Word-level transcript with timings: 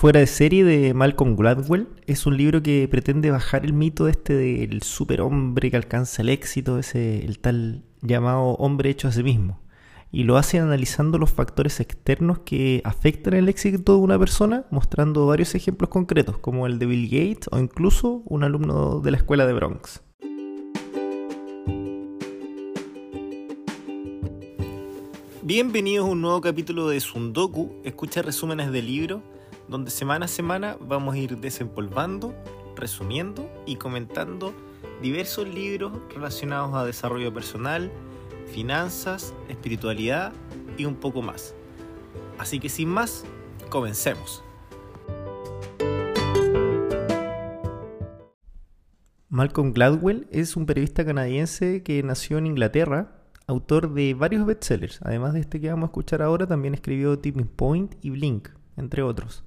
Fuera 0.00 0.20
de 0.20 0.26
serie 0.26 0.64
de 0.64 0.94
Malcolm 0.94 1.36
Gladwell 1.36 1.86
es 2.06 2.24
un 2.24 2.34
libro 2.34 2.62
que 2.62 2.88
pretende 2.88 3.30
bajar 3.30 3.66
el 3.66 3.74
mito 3.74 4.08
este 4.08 4.32
del 4.32 4.80
superhombre 4.80 5.70
que 5.70 5.76
alcanza 5.76 6.22
el 6.22 6.30
éxito, 6.30 6.78
ese 6.78 7.22
el 7.22 7.38
tal 7.38 7.84
llamado 8.00 8.52
hombre 8.52 8.88
hecho 8.88 9.08
a 9.08 9.12
sí 9.12 9.22
mismo. 9.22 9.60
Y 10.10 10.24
lo 10.24 10.38
hace 10.38 10.58
analizando 10.58 11.18
los 11.18 11.30
factores 11.30 11.80
externos 11.80 12.38
que 12.38 12.80
afectan 12.82 13.34
el 13.34 13.50
éxito 13.50 13.92
de 13.92 13.98
una 13.98 14.18
persona, 14.18 14.64
mostrando 14.70 15.26
varios 15.26 15.54
ejemplos 15.54 15.90
concretos, 15.90 16.38
como 16.38 16.66
el 16.66 16.78
de 16.78 16.86
Bill 16.86 17.10
Gates 17.10 17.50
o 17.52 17.58
incluso 17.58 18.22
un 18.24 18.42
alumno 18.42 19.00
de 19.00 19.10
la 19.10 19.18
escuela 19.18 19.46
de 19.46 19.52
Bronx. 19.52 20.00
Bienvenidos 25.42 26.06
a 26.06 26.10
un 26.10 26.22
nuevo 26.22 26.40
capítulo 26.40 26.88
de 26.88 27.00
Sundoku, 27.00 27.74
escucha 27.84 28.22
resúmenes 28.22 28.72
de 28.72 28.80
libros 28.80 29.20
donde 29.70 29.92
semana 29.92 30.24
a 30.24 30.28
semana 30.28 30.76
vamos 30.80 31.14
a 31.14 31.18
ir 31.18 31.38
desempolvando, 31.38 32.34
resumiendo 32.74 33.48
y 33.66 33.76
comentando 33.76 34.52
diversos 35.00 35.48
libros 35.48 35.92
relacionados 36.12 36.74
a 36.74 36.84
desarrollo 36.84 37.32
personal, 37.32 37.90
finanzas, 38.52 39.32
espiritualidad 39.48 40.32
y 40.76 40.86
un 40.86 40.96
poco 40.96 41.22
más. 41.22 41.54
Así 42.36 42.58
que 42.58 42.68
sin 42.68 42.88
más, 42.88 43.24
comencemos. 43.70 44.42
Malcolm 49.28 49.72
Gladwell 49.72 50.26
es 50.32 50.56
un 50.56 50.66
periodista 50.66 51.04
canadiense 51.04 51.84
que 51.84 52.02
nació 52.02 52.38
en 52.38 52.48
Inglaterra, 52.48 53.22
autor 53.46 53.94
de 53.94 54.14
varios 54.14 54.44
bestsellers. 54.44 54.98
Además 55.02 55.34
de 55.34 55.40
este 55.40 55.60
que 55.60 55.68
vamos 55.68 55.84
a 55.84 55.90
escuchar 55.90 56.22
ahora, 56.22 56.48
también 56.48 56.74
escribió 56.74 57.16
Tipping 57.20 57.46
Point 57.46 57.94
y 58.02 58.10
Blink, 58.10 58.48
entre 58.76 59.02
otros. 59.02 59.44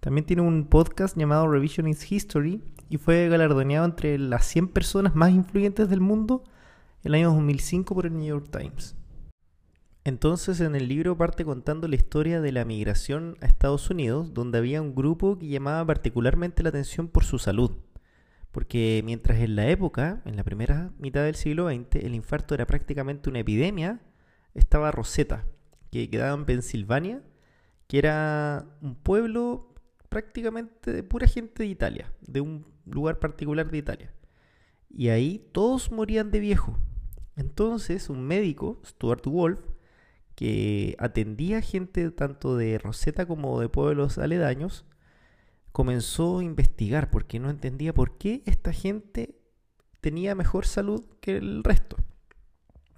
También 0.00 0.24
tiene 0.24 0.40
un 0.40 0.64
podcast 0.64 1.16
llamado 1.16 1.46
Revisionist 1.46 2.10
History 2.10 2.62
y 2.88 2.96
fue 2.96 3.28
galardoneado 3.28 3.84
entre 3.84 4.18
las 4.18 4.46
100 4.46 4.68
personas 4.68 5.14
más 5.14 5.30
influyentes 5.30 5.90
del 5.90 6.00
mundo 6.00 6.42
el 7.02 7.14
año 7.14 7.28
2005 7.28 7.94
por 7.94 8.06
el 8.06 8.14
New 8.14 8.26
York 8.26 8.48
Times. 8.50 8.96
Entonces 10.04 10.60
en 10.62 10.74
el 10.74 10.88
libro 10.88 11.18
parte 11.18 11.44
contando 11.44 11.86
la 11.86 11.96
historia 11.96 12.40
de 12.40 12.50
la 12.50 12.64
migración 12.64 13.36
a 13.42 13.46
Estados 13.46 13.90
Unidos, 13.90 14.32
donde 14.32 14.56
había 14.56 14.80
un 14.80 14.94
grupo 14.94 15.38
que 15.38 15.48
llamaba 15.48 15.84
particularmente 15.84 16.62
la 16.62 16.70
atención 16.70 17.08
por 17.08 17.24
su 17.24 17.38
salud. 17.38 17.76
Porque 18.52 19.02
mientras 19.04 19.38
en 19.38 19.54
la 19.54 19.68
época, 19.68 20.22
en 20.24 20.36
la 20.36 20.44
primera 20.44 20.92
mitad 20.98 21.24
del 21.24 21.34
siglo 21.34 21.68
XX, 21.68 21.96
el 21.96 22.14
infarto 22.14 22.54
era 22.54 22.66
prácticamente 22.66 23.28
una 23.28 23.40
epidemia, 23.40 24.00
estaba 24.54 24.90
Rosetta, 24.90 25.44
que 25.92 26.08
quedaba 26.08 26.34
en 26.34 26.46
Pensilvania, 26.46 27.22
que 27.86 27.98
era 27.98 28.66
un 28.80 28.94
pueblo 28.94 29.69
prácticamente 30.10 30.92
de 30.92 31.02
pura 31.02 31.26
gente 31.26 31.62
de 31.62 31.68
Italia, 31.70 32.12
de 32.20 32.42
un 32.42 32.66
lugar 32.84 33.18
particular 33.18 33.70
de 33.70 33.78
Italia. 33.78 34.12
Y 34.90 35.08
ahí 35.08 35.48
todos 35.52 35.90
morían 35.90 36.30
de 36.30 36.40
viejo. 36.40 36.76
Entonces 37.36 38.10
un 38.10 38.26
médico, 38.26 38.82
Stuart 38.84 39.24
Wolf, 39.26 39.60
que 40.34 40.96
atendía 40.98 41.62
gente 41.62 42.10
tanto 42.10 42.56
de 42.56 42.76
Rosetta 42.78 43.24
como 43.24 43.60
de 43.60 43.68
pueblos 43.68 44.18
aledaños, 44.18 44.84
comenzó 45.72 46.40
a 46.40 46.44
investigar 46.44 47.10
porque 47.10 47.38
no 47.38 47.48
entendía 47.48 47.94
por 47.94 48.18
qué 48.18 48.42
esta 48.46 48.72
gente 48.72 49.38
tenía 50.00 50.34
mejor 50.34 50.66
salud 50.66 51.04
que 51.20 51.36
el 51.36 51.62
resto. 51.62 51.96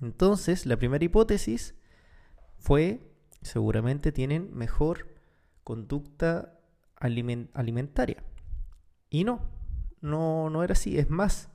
Entonces, 0.00 0.66
la 0.66 0.76
primera 0.76 1.04
hipótesis 1.04 1.74
fue, 2.58 3.00
seguramente 3.42 4.12
tienen 4.12 4.50
mejor 4.56 5.14
conducta 5.62 6.58
alimentaria. 7.02 8.22
Y 9.10 9.24
no, 9.24 9.40
no, 10.00 10.50
no 10.50 10.62
era 10.64 10.72
así. 10.72 10.98
Es 10.98 11.10
más, 11.10 11.50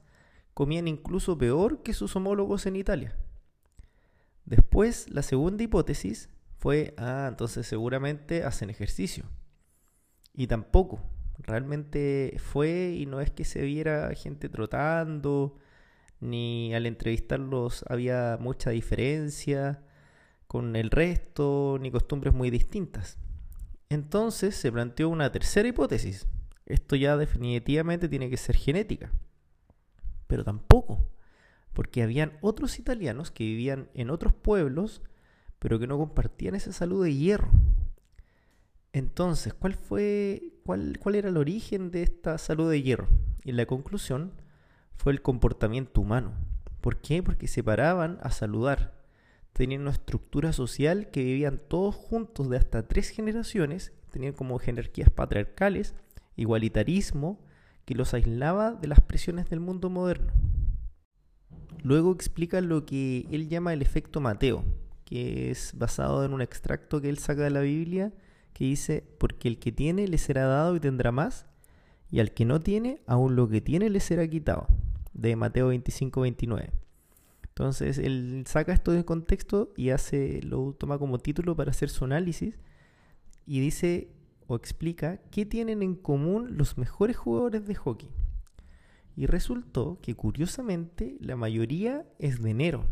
comían 0.53 0.87
incluso 0.87 1.37
peor 1.37 1.83
que 1.83 1.93
sus 1.93 2.15
homólogos 2.15 2.65
en 2.65 2.75
Italia. 2.75 3.15
Después, 4.45 5.09
la 5.09 5.21
segunda 5.23 5.63
hipótesis 5.63 6.29
fue, 6.57 6.93
ah, 6.97 7.27
entonces 7.29 7.67
seguramente 7.67 8.43
hacen 8.43 8.69
ejercicio. 8.69 9.25
Y 10.33 10.47
tampoco, 10.47 11.01
realmente 11.39 12.37
fue 12.39 12.93
y 12.97 13.05
no 13.05 13.21
es 13.21 13.31
que 13.31 13.45
se 13.45 13.61
viera 13.63 14.13
gente 14.15 14.49
trotando, 14.49 15.57
ni 16.19 16.73
al 16.73 16.85
entrevistarlos 16.85 17.85
había 17.89 18.37
mucha 18.39 18.69
diferencia 18.71 19.83
con 20.47 20.75
el 20.75 20.89
resto, 20.89 21.77
ni 21.79 21.91
costumbres 21.91 22.33
muy 22.33 22.49
distintas. 22.49 23.17
Entonces 23.89 24.55
se 24.55 24.71
planteó 24.71 25.09
una 25.09 25.31
tercera 25.31 25.67
hipótesis. 25.67 26.27
Esto 26.65 26.95
ya 26.95 27.15
definitivamente 27.15 28.09
tiene 28.09 28.29
que 28.29 28.37
ser 28.37 28.57
genética. 28.57 29.11
Pero 30.27 30.43
tampoco, 30.43 31.09
porque 31.73 32.03
habían 32.03 32.37
otros 32.41 32.79
italianos 32.79 33.31
que 33.31 33.45
vivían 33.45 33.89
en 33.93 34.09
otros 34.09 34.33
pueblos, 34.33 35.01
pero 35.59 35.79
que 35.79 35.87
no 35.87 35.97
compartían 35.97 36.55
esa 36.55 36.73
salud 36.73 37.03
de 37.03 37.15
hierro. 37.15 37.49
Entonces, 38.91 39.53
¿cuál 39.53 39.75
fue 39.75 40.53
cuál, 40.65 40.97
cuál 40.99 41.15
era 41.15 41.29
el 41.29 41.37
origen 41.37 41.91
de 41.91 42.03
esta 42.03 42.37
salud 42.37 42.69
de 42.69 42.81
hierro? 42.81 43.07
Y 43.43 43.53
la 43.53 43.65
conclusión 43.65 44.33
fue 44.95 45.13
el 45.13 45.21
comportamiento 45.21 46.01
humano. 46.01 46.33
¿Por 46.81 46.99
qué? 46.99 47.23
Porque 47.23 47.47
se 47.47 47.63
paraban 47.63 48.19
a 48.21 48.31
saludar 48.31 48.96
tenían 49.57 49.81
una 49.81 49.91
estructura 49.91 50.53
social 50.53 51.09
que 51.09 51.23
vivían 51.23 51.59
todos 51.67 51.95
juntos 51.95 52.47
de 52.49 52.57
hasta 52.57 52.87
tres 52.87 53.09
generaciones, 53.09 53.91
tenían 54.11 54.33
como 54.33 54.59
jerarquías 54.59 55.09
patriarcales, 55.09 55.95
igualitarismo, 56.35 57.39
que 57.83 57.95
los 57.95 58.13
aislaba 58.13 58.73
de 58.73 58.87
las 58.87 59.01
presiones 59.01 59.49
del 59.49 59.59
mundo 59.59 59.89
moderno. 59.89 60.31
Luego 61.81 62.13
explica 62.13 62.61
lo 62.61 62.85
que 62.85 63.25
él 63.31 63.49
llama 63.49 63.73
el 63.73 63.81
efecto 63.81 64.21
Mateo, 64.21 64.63
que 65.05 65.49
es 65.49 65.73
basado 65.75 66.23
en 66.23 66.33
un 66.33 66.41
extracto 66.41 67.01
que 67.01 67.09
él 67.09 67.17
saca 67.17 67.43
de 67.43 67.49
la 67.49 67.61
Biblia, 67.61 68.13
que 68.53 68.65
dice, 68.65 69.03
porque 69.17 69.47
el 69.47 69.57
que 69.57 69.71
tiene 69.71 70.07
le 70.07 70.19
será 70.19 70.45
dado 70.45 70.75
y 70.75 70.79
tendrá 70.79 71.11
más, 71.11 71.47
y 72.11 72.19
al 72.19 72.31
que 72.31 72.45
no 72.45 72.61
tiene, 72.61 73.01
aún 73.07 73.35
lo 73.35 73.49
que 73.49 73.61
tiene 73.61 73.89
le 73.89 74.01
será 74.01 74.27
quitado, 74.27 74.67
de 75.13 75.35
Mateo 75.35 75.73
25-29. 75.73 76.69
Entonces 77.57 77.97
él 77.97 78.43
saca 78.45 78.71
esto 78.71 78.91
de 78.91 79.03
contexto 79.03 79.73
y 79.75 79.89
hace, 79.89 80.43
lo 80.43 80.73
toma 80.73 80.99
como 80.99 81.17
título 81.17 81.55
para 81.55 81.71
hacer 81.71 81.89
su 81.89 82.05
análisis 82.05 82.59
y 83.47 83.59
dice 83.61 84.11
o 84.45 84.55
explica 84.55 85.17
qué 85.31 85.43
tienen 85.43 85.81
en 85.81 85.95
común 85.95 86.55
los 86.55 86.77
mejores 86.77 87.17
jugadores 87.17 87.65
de 87.65 87.73
hockey. 87.73 88.11
Y 89.15 89.25
resultó 89.25 89.97
que 90.03 90.13
curiosamente 90.13 91.17
la 91.19 91.35
mayoría 91.35 92.05
es 92.19 92.43
de 92.43 92.51
enero, 92.51 92.85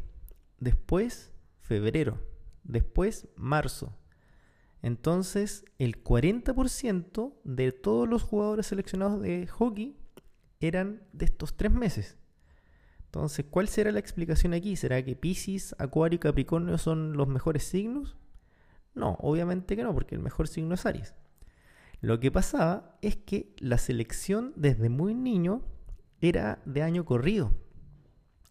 después 0.59 1.31
febrero, 1.59 2.19
después 2.63 3.27
marzo. 3.35 3.95
Entonces 4.81 5.63
el 5.77 6.03
40% 6.03 7.35
de 7.43 7.71
todos 7.71 8.09
los 8.09 8.23
jugadores 8.23 8.65
seleccionados 8.65 9.21
de 9.21 9.45
hockey 9.45 9.95
eran 10.59 11.03
de 11.13 11.25
estos 11.25 11.55
tres 11.55 11.71
meses. 11.71 12.17
Entonces, 13.15 13.45
¿cuál 13.49 13.69
será 13.69 13.93
la 13.93 13.99
explicación 13.99 14.53
aquí? 14.53 14.75
¿Será 14.75 15.01
que 15.01 15.15
Pisces, 15.15 15.73
Acuario 15.79 16.17
y 16.17 16.19
Capricornio 16.19 16.77
son 16.77 17.13
los 17.13 17.29
mejores 17.29 17.63
signos? 17.63 18.17
No, 18.93 19.15
obviamente 19.21 19.77
que 19.77 19.83
no, 19.83 19.93
porque 19.93 20.15
el 20.15 20.21
mejor 20.21 20.49
signo 20.49 20.75
es 20.75 20.85
Aries. 20.85 21.13
Lo 22.01 22.19
que 22.19 22.29
pasaba 22.29 22.97
es 23.01 23.15
que 23.15 23.55
la 23.57 23.77
selección 23.77 24.51
desde 24.57 24.89
muy 24.89 25.15
niño 25.15 25.61
era 26.19 26.61
de 26.65 26.81
año 26.81 27.05
corrido. 27.05 27.53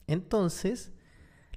Entonces, 0.07 0.95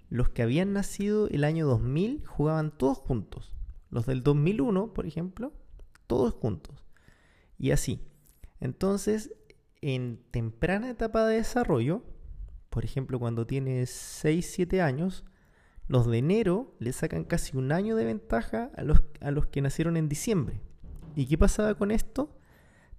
los 0.09 0.28
que 0.28 0.41
habían 0.41 0.74
nacido 0.74 1.29
el 1.29 1.45
año 1.45 1.66
2000 1.66 2.25
jugaban 2.28 2.78
todos 2.78 2.97
juntos. 2.97 3.53
Los 3.89 4.06
del 4.06 4.22
2001, 4.22 4.94
por 4.94 5.06
ejemplo, 5.06 5.53
todos 6.07 6.34
juntos. 6.34 6.84
Y 7.57 7.71
así. 7.71 8.06
Entonces, 8.59 9.33
en 9.80 10.19
temprana 10.30 10.89
etapa 10.89 11.25
de 11.25 11.38
desarrollo, 11.38 12.04
por 12.77 12.85
ejemplo, 12.85 13.18
cuando 13.18 13.47
tienes 13.47 13.89
6, 13.89 14.51
7 14.53 14.83
años, 14.83 15.25
los 15.88 16.06
de 16.06 16.19
enero 16.19 16.75
le 16.77 16.94
sacan 16.94 17.24
casi 17.24 17.57
un 17.57 17.71
año 17.71 17.95
de 17.95 18.06
ventaja 18.06 18.69
a 18.77 18.83
los, 18.83 19.01
a 19.19 19.31
los 19.31 19.47
que 19.47 19.63
nacieron 19.63 19.97
en 19.97 20.07
diciembre. 20.07 20.62
¿Y 21.15 21.25
qué 21.25 21.39
pasaba 21.39 21.74
con 21.74 21.89
esto? 21.89 22.38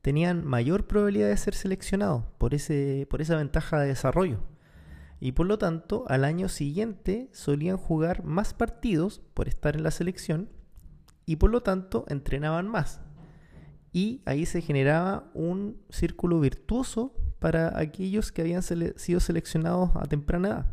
Tenían 0.03 0.45
mayor 0.45 0.89
probabilidad 0.89 1.29
de 1.29 1.37
ser 1.37 1.55
seleccionados 1.55 2.25
por, 2.39 2.55
ese, 2.55 3.07
por 3.09 3.23
esa 3.23 3.37
ventaja 3.37 3.79
de 3.79 3.87
desarrollo. 3.87 4.41
Y 5.21 5.31
por 5.31 5.47
lo 5.47 5.59
tanto, 5.59 6.03
al 6.09 6.25
año 6.25 6.49
siguiente 6.49 7.29
solían 7.33 7.77
jugar 7.77 8.25
más 8.25 8.55
partidos 8.55 9.21
por 9.33 9.47
estar 9.47 9.77
en 9.77 9.85
la 9.85 9.93
selección 9.93 10.49
y 11.25 11.37
por 11.37 11.51
lo 11.51 11.63
tanto 11.63 12.05
entrenaban 12.09 12.67
más. 12.67 13.01
Y 13.93 14.23
ahí 14.25 14.45
se 14.45 14.61
generaba 14.61 15.31
un 15.35 15.81
círculo 15.89 16.41
virtuoso 16.41 17.15
para 17.39 17.79
aquellos 17.79 18.33
que 18.33 18.43
habían 18.43 18.63
sido 18.63 19.21
seleccionados 19.21 19.91
a 19.95 20.07
temprana 20.07 20.49
edad. 20.49 20.67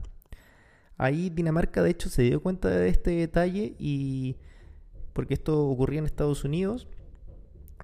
Ahí 0.98 1.30
Dinamarca 1.30 1.84
de 1.84 1.92
hecho 1.92 2.10
se 2.10 2.24
dio 2.24 2.42
cuenta 2.42 2.70
de 2.70 2.90
este 2.90 3.12
detalle 3.12 3.76
y 3.80 4.38
porque 5.14 5.34
esto 5.34 5.68
ocurría 5.68 6.00
en 6.00 6.06
Estados 6.06 6.44
Unidos 6.44 6.88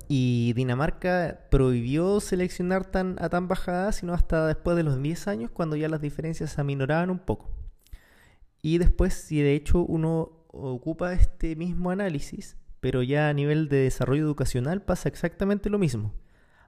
Y 0.07 0.54
Dinamarca 0.54 1.48
prohibió 1.50 2.19
seleccionar 2.19 2.86
tan, 2.86 3.16
a 3.19 3.30
tan 3.30 3.48
bajada, 3.48 3.92
sino 3.94 4.13
hasta 4.13 4.48
después 4.48 4.75
de 4.75 4.84
los 4.84 5.01
10 5.01 5.27
años, 5.27 5.51
cuando 5.51 5.75
ya 5.77 5.88
las 5.89 6.01
diferencias 6.01 6.51
se 6.51 6.62
aminoraban 6.62 7.10
un 7.10 7.19
poco. 7.19 7.50
Y 8.62 8.77
después, 8.77 9.13
si 9.13 9.42
de 9.42 9.56
hecho 9.56 9.80
uno 9.84 10.31
ocupa 10.50 11.13
este 11.13 11.56
mismo 11.56 11.92
análisis, 11.92 12.57
pero 12.81 13.04
ya 13.04 13.30
a 13.30 13.34
nivel 13.34 13.69
de 13.69 13.77
desarrollo 13.77 14.24
educacional 14.24 14.81
pasa 14.81 15.07
exactamente 15.10 15.69
lo 15.69 15.80
mismo. 15.80 16.13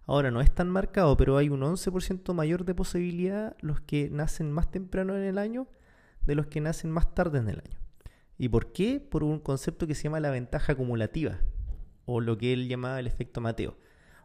Ahora 0.06 0.32
no 0.32 0.42
es 0.42 0.54
tan 0.54 0.70
marcado, 0.70 1.16
pero 1.16 1.38
hay 1.38 1.50
un 1.50 1.62
11% 1.62 2.34
mayor 2.34 2.66
de 2.66 2.76
posibilidad 2.76 3.56
los 3.62 3.80
que 3.80 4.10
nacen 4.10 4.52
más 4.52 4.70
temprano 4.70 5.16
en 5.16 5.24
el 5.24 5.38
año 5.38 5.68
de 6.26 6.36
los 6.36 6.48
que 6.48 6.62
nacen 6.62 6.92
más 6.92 7.14
tarde 7.16 7.40
en 7.40 7.50
el 7.50 7.60
año. 7.60 7.80
¿Y 8.38 8.50
por 8.50 8.74
qué? 8.74 9.00
Por 9.00 9.24
un 9.24 9.40
concepto 9.40 9.88
que 9.88 9.96
se 9.96 10.04
llama 10.04 10.20
la 10.20 10.32
ventaja 10.32 10.74
acumulativa, 10.74 11.40
o 12.06 12.20
lo 12.20 12.38
que 12.38 12.52
él 12.52 12.68
llamaba 12.68 13.00
el 13.00 13.08
efecto 13.08 13.40
Mateo. 13.40 13.78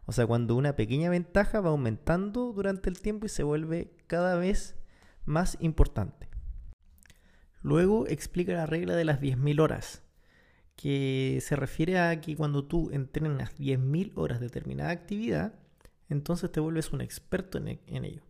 O 0.05 0.11
sea, 0.11 0.25
cuando 0.25 0.55
una 0.55 0.75
pequeña 0.75 1.09
ventaja 1.09 1.61
va 1.61 1.69
aumentando 1.69 2.51
durante 2.51 2.89
el 2.89 2.99
tiempo 2.99 3.27
y 3.27 3.29
se 3.29 3.43
vuelve 3.43 3.93
cada 4.07 4.35
vez 4.35 4.75
más 5.25 5.57
importante. 5.61 6.27
Luego 7.61 8.07
explica 8.07 8.53
la 8.53 8.65
regla 8.65 8.95
de 8.95 9.05
las 9.05 9.21
10.000 9.21 9.61
horas, 9.61 10.03
que 10.75 11.39
se 11.41 11.55
refiere 11.55 11.99
a 11.99 12.19
que 12.21 12.35
cuando 12.35 12.65
tú 12.65 12.89
entrenas 12.91 13.55
10.000 13.57 14.13
horas 14.15 14.39
de 14.39 14.47
determinada 14.47 14.89
actividad, 14.89 15.53
entonces 16.09 16.51
te 16.51 16.59
vuelves 16.59 16.91
un 16.91 17.01
experto 17.01 17.57
en, 17.57 17.67
e, 17.67 17.79
ello. 17.87 18.23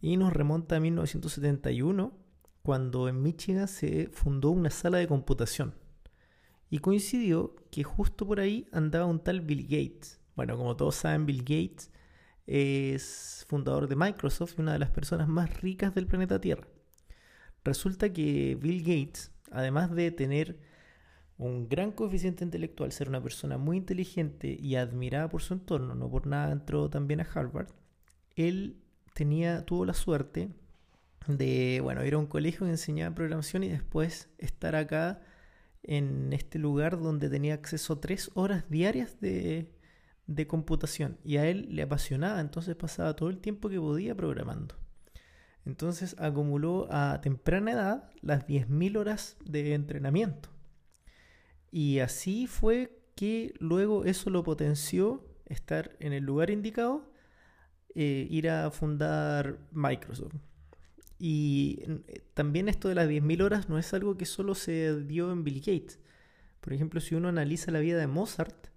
Y 0.00 0.16
nos 0.16 0.32
remonta 0.32 0.76
a 0.76 0.80
1971, 0.80 2.12
cuando 2.62 3.08
en 3.08 3.22
Michigan 3.22 3.68
se 3.68 4.08
fundó 4.08 4.50
una 4.50 4.70
sala 4.70 4.98
de 4.98 5.06
computación. 5.06 5.74
Y 6.68 6.78
coincidió 6.78 7.54
que 7.70 7.84
justo 7.84 8.26
por 8.26 8.40
ahí 8.40 8.66
andaba 8.72 9.06
un 9.06 9.20
tal 9.20 9.40
Bill 9.40 9.62
Gates. 9.64 10.20
Bueno, 10.34 10.56
como 10.56 10.76
todos 10.76 10.96
saben, 10.96 11.26
Bill 11.26 11.40
Gates 11.40 11.90
es 12.46 13.44
fundador 13.48 13.88
de 13.88 13.96
Microsoft 13.96 14.54
y 14.58 14.62
una 14.62 14.72
de 14.72 14.78
las 14.78 14.90
personas 14.90 15.28
más 15.28 15.60
ricas 15.60 15.94
del 15.94 16.06
planeta 16.06 16.40
Tierra. 16.40 16.66
Resulta 17.64 18.12
que 18.12 18.56
Bill 18.60 18.80
Gates, 18.80 19.32
además 19.50 19.94
de 19.94 20.10
tener 20.10 20.58
un 21.38 21.68
gran 21.68 21.92
coeficiente 21.92 22.44
intelectual, 22.44 22.92
ser 22.92 23.08
una 23.08 23.22
persona 23.22 23.58
muy 23.58 23.76
inteligente 23.76 24.56
y 24.58 24.76
admirada 24.76 25.28
por 25.28 25.42
su 25.42 25.54
entorno, 25.54 25.94
no 25.94 26.10
por 26.10 26.26
nada 26.26 26.52
entró 26.52 26.88
también 26.88 27.20
a 27.20 27.24
Harvard, 27.24 27.68
él 28.36 28.76
tenía, 29.14 29.64
tuvo 29.64 29.84
la 29.84 29.94
suerte 29.94 30.50
de, 31.26 31.80
bueno, 31.82 32.04
ir 32.04 32.14
a 32.14 32.18
un 32.18 32.26
colegio 32.26 32.66
que 32.66 32.72
enseñaba 32.72 33.14
programación 33.14 33.64
y 33.64 33.68
después 33.68 34.30
estar 34.38 34.76
acá 34.76 35.20
en 35.82 36.32
este 36.32 36.58
lugar 36.58 36.98
donde 36.98 37.28
tenía 37.28 37.54
acceso 37.54 37.94
a 37.94 38.00
tres 38.00 38.30
horas 38.34 38.64
diarias 38.68 39.20
de, 39.20 39.72
de 40.26 40.46
computación 40.46 41.18
y 41.24 41.36
a 41.36 41.46
él 41.46 41.68
le 41.70 41.82
apasionaba, 41.82 42.40
entonces 42.40 42.76
pasaba 42.76 43.14
todo 43.14 43.28
el 43.28 43.38
tiempo 43.38 43.68
que 43.68 43.78
podía 43.78 44.14
programando. 44.14 44.76
Entonces 45.64 46.14
acumuló 46.18 46.86
a 46.90 47.20
temprana 47.20 47.72
edad 47.72 48.10
las 48.22 48.46
10.000 48.46 48.96
horas 48.96 49.36
de 49.44 49.74
entrenamiento. 49.74 50.55
Y 51.76 51.98
así 51.98 52.46
fue 52.46 53.02
que 53.16 53.52
luego 53.58 54.06
eso 54.06 54.30
lo 54.30 54.42
potenció 54.42 55.22
estar 55.44 55.94
en 56.00 56.14
el 56.14 56.24
lugar 56.24 56.48
indicado, 56.48 57.12
eh, 57.94 58.26
ir 58.30 58.48
a 58.48 58.70
fundar 58.70 59.58
Microsoft. 59.72 60.36
Y 61.18 61.80
eh, 61.82 62.22
también 62.32 62.70
esto 62.70 62.88
de 62.88 62.94
las 62.94 63.10
10.000 63.10 63.42
horas 63.42 63.68
no 63.68 63.78
es 63.78 63.92
algo 63.92 64.16
que 64.16 64.24
solo 64.24 64.54
se 64.54 65.02
dio 65.02 65.30
en 65.30 65.44
Bill 65.44 65.58
Gates. 65.58 66.00
Por 66.62 66.72
ejemplo, 66.72 66.98
si 66.98 67.14
uno 67.14 67.28
analiza 67.28 67.70
la 67.70 67.80
vida 67.80 67.98
de 67.98 68.06
Mozart, 68.06 68.68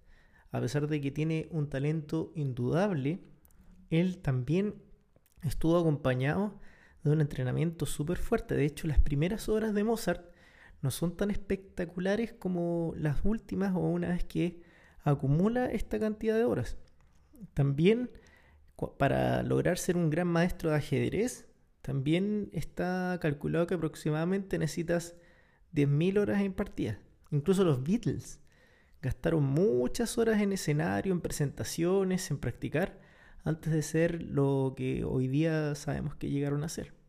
a 0.50 0.60
pesar 0.60 0.86
de 0.86 1.00
que 1.00 1.10
tiene 1.10 1.48
un 1.52 1.70
talento 1.70 2.32
indudable, 2.34 3.22
él 3.88 4.18
también 4.18 4.74
estuvo 5.42 5.78
acompañado 5.78 6.60
de 7.02 7.12
un 7.12 7.22
entrenamiento 7.22 7.86
súper 7.86 8.18
fuerte. 8.18 8.56
De 8.56 8.66
hecho, 8.66 8.86
las 8.86 9.00
primeras 9.00 9.48
horas 9.48 9.72
de 9.72 9.84
Mozart 9.84 10.29
no 10.82 10.90
son 10.90 11.16
tan 11.16 11.30
espectaculares 11.30 12.32
como 12.32 12.92
las 12.96 13.24
últimas 13.24 13.74
o 13.74 13.80
una 13.80 14.08
vez 14.08 14.24
que 14.24 14.62
acumula 15.02 15.66
esta 15.66 15.98
cantidad 15.98 16.36
de 16.36 16.44
horas. 16.44 16.76
También 17.54 18.10
para 18.98 19.42
lograr 19.42 19.78
ser 19.78 19.96
un 19.96 20.10
gran 20.10 20.28
maestro 20.28 20.70
de 20.70 20.76
ajedrez, 20.76 21.46
también 21.82 22.50
está 22.52 23.18
calculado 23.20 23.66
que 23.66 23.74
aproximadamente 23.74 24.58
necesitas 24.58 25.16
10.000 25.74 26.18
horas 26.18 26.40
en 26.42 26.52
partida. 26.52 26.98
Incluso 27.30 27.64
los 27.64 27.82
Beatles 27.82 28.40
gastaron 29.02 29.44
muchas 29.44 30.18
horas 30.18 30.40
en 30.40 30.52
escenario, 30.52 31.12
en 31.12 31.20
presentaciones, 31.20 32.30
en 32.30 32.38
practicar, 32.38 33.00
antes 33.44 33.72
de 33.72 33.82
ser 33.82 34.22
lo 34.22 34.74
que 34.76 35.04
hoy 35.04 35.28
día 35.28 35.74
sabemos 35.74 36.14
que 36.16 36.30
llegaron 36.30 36.64
a 36.64 36.68
ser. 36.68 36.99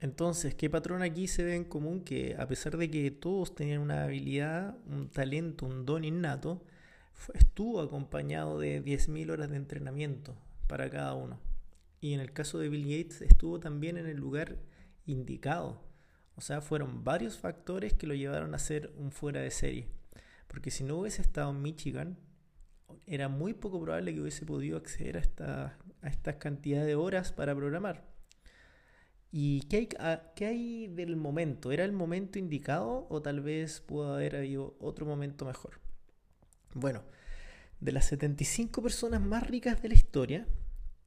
Entonces, 0.00 0.54
¿qué 0.54 0.70
patrón 0.70 1.02
aquí 1.02 1.26
se 1.26 1.42
ve 1.42 1.56
en 1.56 1.64
común? 1.64 2.04
Que 2.04 2.36
a 2.38 2.46
pesar 2.46 2.76
de 2.76 2.90
que 2.90 3.10
todos 3.10 3.54
tenían 3.54 3.80
una 3.80 4.04
habilidad, 4.04 4.76
un 4.86 5.08
talento, 5.08 5.66
un 5.66 5.84
don 5.84 6.04
innato, 6.04 6.62
estuvo 7.34 7.80
acompañado 7.80 8.60
de 8.60 8.82
10.000 8.82 9.30
horas 9.30 9.50
de 9.50 9.56
entrenamiento 9.56 10.36
para 10.68 10.88
cada 10.88 11.14
uno. 11.14 11.40
Y 12.00 12.14
en 12.14 12.20
el 12.20 12.32
caso 12.32 12.58
de 12.58 12.68
Bill 12.68 12.84
Gates 12.84 13.22
estuvo 13.22 13.58
también 13.58 13.96
en 13.96 14.06
el 14.06 14.16
lugar 14.16 14.56
indicado. 15.06 15.82
O 16.36 16.40
sea, 16.40 16.60
fueron 16.60 17.02
varios 17.02 17.36
factores 17.36 17.94
que 17.94 18.06
lo 18.06 18.14
llevaron 18.14 18.54
a 18.54 18.58
ser 18.60 18.92
un 18.96 19.10
fuera 19.10 19.40
de 19.40 19.50
serie. 19.50 19.88
Porque 20.46 20.70
si 20.70 20.84
no 20.84 20.96
hubiese 20.98 21.22
estado 21.22 21.50
en 21.50 21.60
Michigan, 21.60 22.16
era 23.06 23.28
muy 23.28 23.52
poco 23.54 23.80
probable 23.80 24.14
que 24.14 24.20
hubiese 24.20 24.46
podido 24.46 24.76
acceder 24.76 25.16
a 25.16 25.20
esta, 25.20 25.78
a 26.02 26.08
esta 26.08 26.38
cantidad 26.38 26.86
de 26.86 26.94
horas 26.94 27.32
para 27.32 27.54
programar. 27.56 28.06
¿Y 29.30 29.62
qué 29.62 29.88
hay, 30.46 30.86
del 30.86 31.16
momento? 31.16 31.70
¿Era 31.70 31.84
el 31.84 31.92
momento 31.92 32.38
indicado 32.38 33.06
o 33.10 33.20
tal 33.20 33.40
vez 33.40 33.80
pudo 33.80 34.14
haber 34.14 34.36
habido 34.36 34.74
otro 34.80 35.04
momento 35.04 35.44
mejor? 35.44 35.80
Bueno, 36.74 37.02
de 37.80 37.92
las 37.92 38.06
75 38.06 38.82
personas 38.82 39.20
más 39.20 39.46
ricas 39.46 39.82
de 39.82 39.88
la 39.90 39.94
historia, 39.94 40.46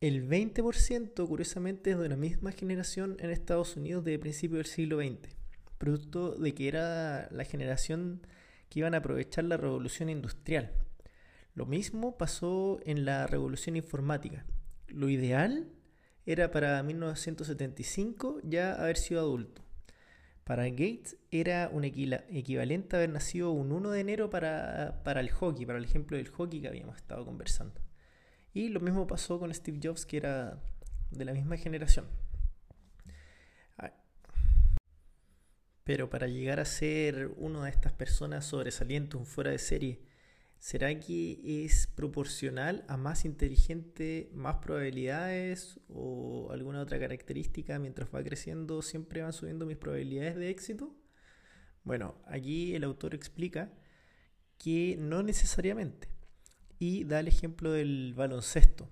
el 0.01 0.27
20% 0.27 1.27
curiosamente 1.27 1.91
es 1.91 1.97
de 1.97 2.09
la 2.09 2.15
misma 2.15 2.51
generación 2.51 3.17
en 3.19 3.31
Estados 3.31 3.75
Unidos 3.75 4.03
de 4.03 4.19
principios 4.19 4.59
del 4.59 4.65
siglo 4.65 4.99
XX, 4.99 5.35
producto 5.79 6.35
de 6.35 6.53
que 6.53 6.67
era 6.67 7.27
la 7.31 7.43
generación 7.43 8.25
que 8.69 8.79
iban 8.79 8.93
a 8.93 8.97
aprovechar 8.97 9.45
la 9.45 9.57
revolución 9.57 10.09
industrial. 10.09 10.71
Lo 11.55 11.65
mismo 11.65 12.17
pasó 12.17 12.79
en 12.85 13.03
la 13.03 13.27
revolución 13.27 13.75
informática. 13.75 14.45
Lo 14.87 15.09
ideal 15.09 15.67
era 16.25 16.51
para 16.51 16.81
1975 16.83 18.39
ya 18.43 18.73
haber 18.73 18.97
sido 18.97 19.21
adulto. 19.21 19.61
Para 20.43 20.69
Gates 20.69 21.17
era 21.29 21.69
un 21.71 21.83
equivalente 21.83 22.95
a 22.95 22.99
haber 22.99 23.09
nacido 23.09 23.51
un 23.51 23.71
1 23.71 23.91
de 23.91 23.99
enero 23.99 24.29
para, 24.29 25.01
para 25.03 25.21
el 25.21 25.29
hockey, 25.29 25.65
para 25.65 25.77
el 25.77 25.85
ejemplo 25.85 26.17
del 26.17 26.29
hockey 26.29 26.61
que 26.61 26.67
habíamos 26.67 26.97
estado 26.97 27.25
conversando. 27.25 27.79
Y 28.53 28.69
lo 28.69 28.79
mismo 28.79 29.07
pasó 29.07 29.39
con 29.39 29.53
Steve 29.53 29.79
Jobs, 29.81 30.05
que 30.05 30.17
era 30.17 30.61
de 31.11 31.25
la 31.25 31.33
misma 31.33 31.57
generación. 31.57 32.05
Ah. 33.77 33.93
Pero 35.83 36.09
para 36.09 36.27
llegar 36.27 36.59
a 36.59 36.65
ser 36.65 37.31
una 37.37 37.63
de 37.65 37.69
estas 37.69 37.93
personas 37.93 38.45
sobresalientes, 38.45 39.15
un 39.15 39.25
fuera 39.25 39.51
de 39.51 39.59
serie, 39.59 40.01
¿Será 40.61 40.99
que 40.99 41.65
es 41.65 41.87
proporcional 41.87 42.85
a 42.87 42.95
más 42.95 43.25
inteligente, 43.25 44.29
más 44.31 44.57
probabilidades 44.57 45.79
o 45.89 46.51
alguna 46.51 46.81
otra 46.81 46.99
característica 46.99 47.79
mientras 47.79 48.13
va 48.13 48.23
creciendo 48.23 48.83
siempre 48.83 49.23
van 49.23 49.33
subiendo 49.33 49.65
mis 49.65 49.77
probabilidades 49.77 50.35
de 50.35 50.51
éxito? 50.51 50.95
Bueno, 51.83 52.13
aquí 52.27 52.75
el 52.75 52.83
autor 52.83 53.15
explica 53.15 53.73
que 54.59 54.97
no 54.99 55.23
necesariamente 55.23 56.09
y 56.77 57.05
da 57.05 57.21
el 57.21 57.27
ejemplo 57.27 57.71
del 57.71 58.13
baloncesto, 58.15 58.87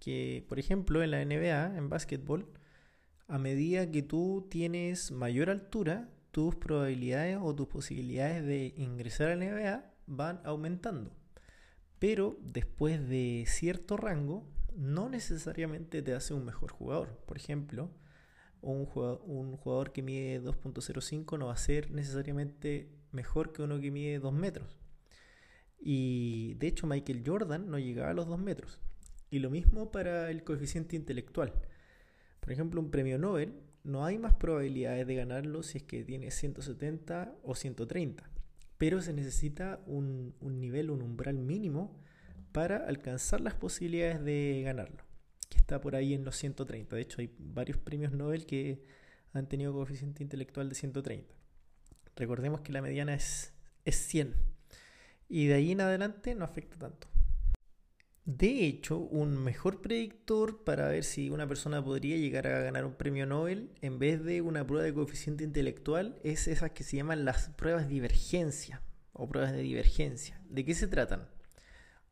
que 0.00 0.44
por 0.48 0.58
ejemplo 0.58 1.04
en 1.04 1.12
la 1.12 1.24
NBA, 1.24 1.78
en 1.78 1.88
básquetbol, 1.88 2.48
a 3.28 3.38
medida 3.38 3.88
que 3.88 4.02
tú 4.02 4.48
tienes 4.50 5.12
mayor 5.12 5.50
altura, 5.50 6.10
tus 6.32 6.56
probabilidades 6.56 7.38
o 7.40 7.54
tus 7.54 7.68
posibilidades 7.68 8.44
de 8.44 8.74
ingresar 8.76 9.28
a 9.28 9.36
la 9.36 9.44
NBA 9.44 9.91
van 10.06 10.40
aumentando. 10.44 11.12
Pero 11.98 12.36
después 12.42 13.08
de 13.08 13.44
cierto 13.46 13.96
rango, 13.96 14.44
no 14.76 15.08
necesariamente 15.08 16.02
te 16.02 16.14
hace 16.14 16.34
un 16.34 16.44
mejor 16.44 16.72
jugador. 16.72 17.16
Por 17.26 17.36
ejemplo, 17.36 17.90
un 18.60 18.86
jugador, 18.86 19.92
que 19.92 20.02
mide 20.02 20.42
2.05 20.42 21.38
no 21.38 21.46
va 21.46 21.52
a 21.52 21.56
ser 21.56 21.90
necesariamente 21.90 22.88
mejor 23.12 23.52
que 23.52 23.62
uno 23.62 23.80
que 23.80 23.90
mide 23.90 24.18
2 24.18 24.32
metros. 24.32 24.76
Y 25.78 26.54
de 26.54 26.68
hecho 26.68 26.86
Michael 26.86 27.22
Jordan 27.26 27.70
no 27.70 27.78
llegaba 27.78 28.10
a 28.10 28.14
los 28.14 28.26
2 28.26 28.38
metros. 28.38 28.80
Y 29.30 29.38
lo 29.38 29.50
mismo 29.50 29.90
para 29.90 30.30
el 30.30 30.44
coeficiente 30.44 30.96
intelectual. 30.96 31.52
Por 32.40 32.52
ejemplo, 32.52 32.80
un 32.80 32.90
premio 32.90 33.18
Nobel 33.18 33.62
no 33.84 34.04
hay 34.04 34.18
más 34.18 34.34
probabilidades 34.34 35.06
de 35.06 35.14
ganarlo 35.14 35.62
si 35.62 35.78
es 35.78 35.84
que 35.84 36.04
tiene 36.04 36.30
170 36.30 37.34
o 37.42 37.54
130 37.54 38.31
pero 38.82 39.00
se 39.00 39.12
necesita 39.12 39.80
un, 39.86 40.34
nivel, 40.40 40.90
un 40.90 41.02
umbral 41.02 41.38
mínimo 41.38 42.02
para 42.50 42.78
alcanzar 42.78 43.40
las 43.40 43.54
posibilidades 43.54 44.24
de 44.24 44.62
ganarlo, 44.64 45.04
que 45.48 45.56
está 45.56 45.80
por 45.80 45.94
ahí 45.94 46.14
en 46.14 46.24
los 46.24 46.34
130. 46.34 46.96
De 46.96 47.00
hecho, 47.00 47.20
hay 47.20 47.32
varios 47.38 47.78
premios 47.78 48.10
Nobel 48.10 48.44
que 48.44 48.82
han 49.34 49.48
tenido 49.48 49.72
coeficiente 49.72 50.24
intelectual 50.24 50.68
de 50.68 50.74
130. 50.74 51.32
Recordemos 52.16 52.62
que 52.62 52.72
la 52.72 52.82
mediana 52.82 53.14
es, 53.14 53.52
es 53.84 53.94
100 53.94 54.34
y 55.28 55.46
de 55.46 55.54
ahí 55.54 55.70
en 55.70 55.80
adelante 55.80 56.34
no 56.34 56.44
afecta 56.44 56.76
tanto. 56.76 57.06
De 58.24 58.66
hecho, 58.66 58.98
un 58.98 59.36
mejor 59.36 59.82
predictor 59.82 60.62
para 60.62 60.86
ver 60.86 61.02
si 61.02 61.28
una 61.28 61.48
persona 61.48 61.84
podría 61.84 62.16
llegar 62.16 62.46
a 62.46 62.60
ganar 62.60 62.84
un 62.84 62.94
premio 62.94 63.26
Nobel 63.26 63.72
en 63.80 63.98
vez 63.98 64.22
de 64.22 64.42
una 64.42 64.64
prueba 64.64 64.84
de 64.84 64.94
coeficiente 64.94 65.42
intelectual 65.42 66.20
es 66.22 66.46
esas 66.46 66.70
que 66.70 66.84
se 66.84 66.96
llaman 66.96 67.24
las 67.24 67.48
pruebas 67.48 67.88
de 67.88 67.94
divergencia 67.94 68.80
o 69.12 69.28
pruebas 69.28 69.52
de 69.52 69.62
divergencia. 69.62 70.40
¿De 70.48 70.64
qué 70.64 70.72
se 70.76 70.86
tratan? 70.86 71.28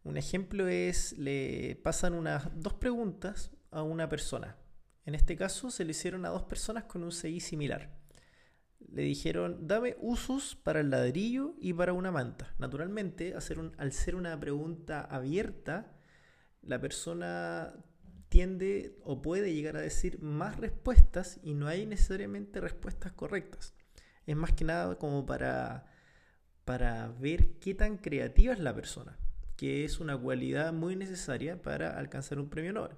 Un 0.02 0.16
ejemplo 0.16 0.66
es, 0.66 1.16
le 1.16 1.78
pasan 1.84 2.14
unas 2.14 2.50
dos 2.60 2.74
preguntas 2.74 3.52
a 3.70 3.84
una 3.84 4.08
persona. 4.08 4.56
En 5.04 5.14
este 5.14 5.36
caso 5.36 5.70
se 5.70 5.84
le 5.84 5.92
hicieron 5.92 6.26
a 6.26 6.30
dos 6.30 6.42
personas 6.42 6.84
con 6.84 7.04
un 7.04 7.12
CI 7.12 7.38
similar. 7.38 7.96
Le 8.80 9.02
dijeron, 9.02 9.68
dame 9.68 9.96
usos 10.00 10.56
para 10.56 10.80
el 10.80 10.90
ladrillo 10.90 11.54
y 11.60 11.72
para 11.72 11.92
una 11.92 12.10
manta. 12.10 12.52
Naturalmente, 12.58 13.34
al 13.34 13.92
ser 13.92 14.16
una 14.16 14.40
pregunta 14.40 15.02
abierta, 15.02 15.96
la 16.62 16.80
persona 16.80 17.74
tiende 18.28 18.96
o 19.04 19.20
puede 19.22 19.52
llegar 19.52 19.76
a 19.76 19.80
decir 19.80 20.22
más 20.22 20.56
respuestas 20.58 21.40
y 21.42 21.54
no 21.54 21.66
hay 21.66 21.86
necesariamente 21.86 22.60
respuestas 22.60 23.12
correctas. 23.12 23.74
Es 24.26 24.36
más 24.36 24.52
que 24.52 24.64
nada 24.64 24.96
como 24.96 25.26
para, 25.26 25.86
para 26.64 27.08
ver 27.18 27.58
qué 27.58 27.74
tan 27.74 27.98
creativa 27.98 28.52
es 28.52 28.60
la 28.60 28.74
persona, 28.74 29.18
que 29.56 29.84
es 29.84 29.98
una 30.00 30.16
cualidad 30.16 30.72
muy 30.72 30.94
necesaria 30.94 31.60
para 31.60 31.98
alcanzar 31.98 32.38
un 32.38 32.48
premio 32.48 32.72
Nobel. 32.72 32.96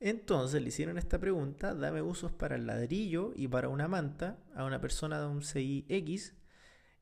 Entonces 0.00 0.62
le 0.62 0.68
hicieron 0.68 0.96
esta 0.96 1.18
pregunta, 1.18 1.74
dame 1.74 2.02
usos 2.02 2.30
para 2.30 2.54
el 2.54 2.66
ladrillo 2.66 3.32
y 3.34 3.48
para 3.48 3.68
una 3.68 3.88
manta 3.88 4.38
a 4.54 4.64
una 4.64 4.80
persona 4.80 5.20
de 5.20 5.26
un 5.26 5.42
CI 5.42 5.86
X 5.88 6.36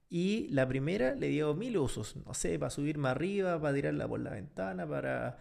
y 0.08 0.48
la 0.48 0.66
primera 0.66 1.14
le 1.14 1.28
dio 1.28 1.54
mil 1.54 1.76
usos, 1.76 2.16
no 2.16 2.32
sé, 2.32 2.58
para 2.58 2.70
subirme 2.70 3.08
arriba, 3.08 3.60
para 3.60 3.74
tirarla 3.74 4.08
por 4.08 4.20
la 4.20 4.30
ventana, 4.30 4.88
para 4.88 5.36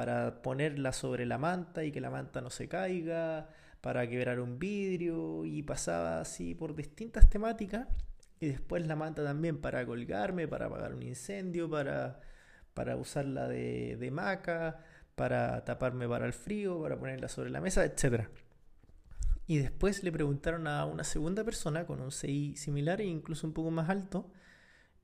para 0.00 0.40
ponerla 0.40 0.94
sobre 0.94 1.26
la 1.26 1.36
manta 1.36 1.84
y 1.84 1.92
que 1.92 2.00
la 2.00 2.08
manta 2.08 2.40
no 2.40 2.48
se 2.48 2.68
caiga, 2.68 3.50
para 3.82 4.08
quebrar 4.08 4.40
un 4.40 4.58
vidrio 4.58 5.44
y 5.44 5.62
pasaba 5.62 6.22
así 6.22 6.54
por 6.54 6.74
distintas 6.74 7.28
temáticas 7.28 7.86
y 8.40 8.46
después 8.46 8.86
la 8.86 8.96
manta 8.96 9.22
también 9.22 9.60
para 9.60 9.84
colgarme, 9.84 10.48
para 10.48 10.68
apagar 10.68 10.94
un 10.94 11.02
incendio, 11.02 11.68
para, 11.68 12.18
para 12.72 12.96
usarla 12.96 13.46
de, 13.46 13.98
de 13.98 14.10
maca, 14.10 14.82
para 15.16 15.66
taparme 15.66 16.08
para 16.08 16.24
el 16.24 16.32
frío, 16.32 16.80
para 16.80 16.98
ponerla 16.98 17.28
sobre 17.28 17.50
la 17.50 17.60
mesa, 17.60 17.84
etc. 17.84 18.28
Y 19.46 19.58
después 19.58 20.02
le 20.02 20.12
preguntaron 20.12 20.66
a 20.66 20.86
una 20.86 21.04
segunda 21.04 21.44
persona 21.44 21.84
con 21.84 22.00
un 22.00 22.10
CI 22.10 22.56
similar 22.56 23.02
e 23.02 23.04
incluso 23.04 23.46
un 23.46 23.52
poco 23.52 23.70
más 23.70 23.90
alto 23.90 24.32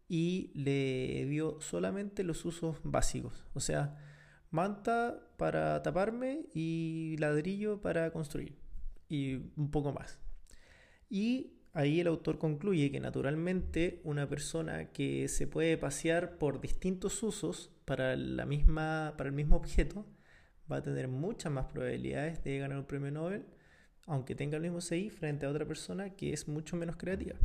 y 0.08 0.52
le 0.54 1.26
dio 1.26 1.60
solamente 1.60 2.24
los 2.24 2.46
usos 2.46 2.78
básicos. 2.82 3.44
O 3.52 3.60
sea, 3.60 3.98
manta 4.50 5.20
para 5.36 5.82
taparme 5.82 6.46
y 6.54 7.16
ladrillo 7.18 7.80
para 7.80 8.10
construir 8.10 8.56
y 9.08 9.36
un 9.56 9.70
poco 9.70 9.92
más. 9.92 10.18
Y 11.08 11.52
ahí 11.72 12.00
el 12.00 12.06
autor 12.06 12.38
concluye 12.38 12.90
que 12.90 13.00
naturalmente 13.00 14.00
una 14.04 14.28
persona 14.28 14.92
que 14.92 15.28
se 15.28 15.46
puede 15.46 15.76
pasear 15.76 16.38
por 16.38 16.60
distintos 16.60 17.22
usos 17.22 17.70
para, 17.84 18.16
la 18.16 18.46
misma, 18.46 19.14
para 19.16 19.28
el 19.28 19.34
mismo 19.34 19.56
objeto 19.56 20.04
va 20.70 20.78
a 20.78 20.82
tener 20.82 21.08
muchas 21.08 21.52
más 21.52 21.66
probabilidades 21.66 22.42
de 22.42 22.58
ganar 22.58 22.78
un 22.78 22.86
premio 22.86 23.10
Nobel, 23.12 23.44
aunque 24.06 24.34
tenga 24.34 24.56
el 24.56 24.62
mismo 24.62 24.80
CI, 24.80 25.10
frente 25.10 25.46
a 25.46 25.50
otra 25.50 25.64
persona 25.64 26.10
que 26.10 26.32
es 26.32 26.48
mucho 26.48 26.76
menos 26.76 26.96
creativa. 26.96 27.36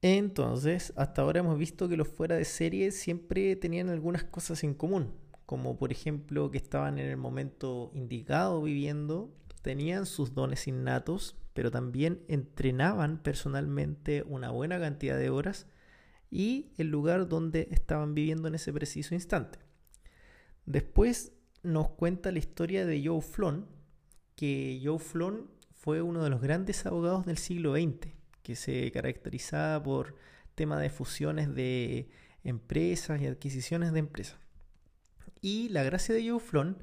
Entonces, 0.00 0.92
hasta 0.96 1.22
ahora 1.22 1.40
hemos 1.40 1.56
visto 1.56 1.88
que 1.88 1.96
los 1.96 2.08
fuera 2.08 2.34
de 2.34 2.44
serie 2.44 2.90
siempre 2.90 3.54
tenían 3.54 3.88
algunas 3.88 4.24
cosas 4.24 4.64
en 4.64 4.74
común 4.74 5.12
como 5.46 5.76
por 5.76 5.92
ejemplo 5.92 6.50
que 6.50 6.58
estaban 6.58 6.98
en 6.98 7.06
el 7.06 7.16
momento 7.16 7.90
indicado 7.94 8.62
viviendo, 8.62 9.34
tenían 9.62 10.06
sus 10.06 10.34
dones 10.34 10.66
innatos, 10.68 11.36
pero 11.54 11.70
también 11.70 12.24
entrenaban 12.28 13.22
personalmente 13.22 14.24
una 14.26 14.50
buena 14.50 14.78
cantidad 14.78 15.18
de 15.18 15.30
horas 15.30 15.66
y 16.30 16.72
el 16.78 16.88
lugar 16.88 17.28
donde 17.28 17.68
estaban 17.70 18.14
viviendo 18.14 18.48
en 18.48 18.54
ese 18.54 18.72
preciso 18.72 19.14
instante. 19.14 19.58
Después 20.64 21.32
nos 21.62 21.90
cuenta 21.90 22.32
la 22.32 22.38
historia 22.38 22.86
de 22.86 23.04
Joe 23.04 23.20
Flon, 23.20 23.66
que 24.34 24.80
Joe 24.82 24.98
Flon 24.98 25.50
fue 25.74 26.00
uno 26.00 26.24
de 26.24 26.30
los 26.30 26.40
grandes 26.40 26.86
abogados 26.86 27.26
del 27.26 27.38
siglo 27.38 27.74
XX, 27.74 28.12
que 28.42 28.56
se 28.56 28.90
caracterizaba 28.92 29.82
por 29.82 30.16
tema 30.54 30.80
de 30.80 30.90
fusiones 30.90 31.54
de 31.54 32.08
empresas 32.44 33.20
y 33.20 33.26
adquisiciones 33.26 33.92
de 33.92 33.98
empresas. 34.00 34.38
Y 35.42 35.68
la 35.70 35.82
gracia 35.82 36.14
de 36.14 36.30
Joe 36.30 36.76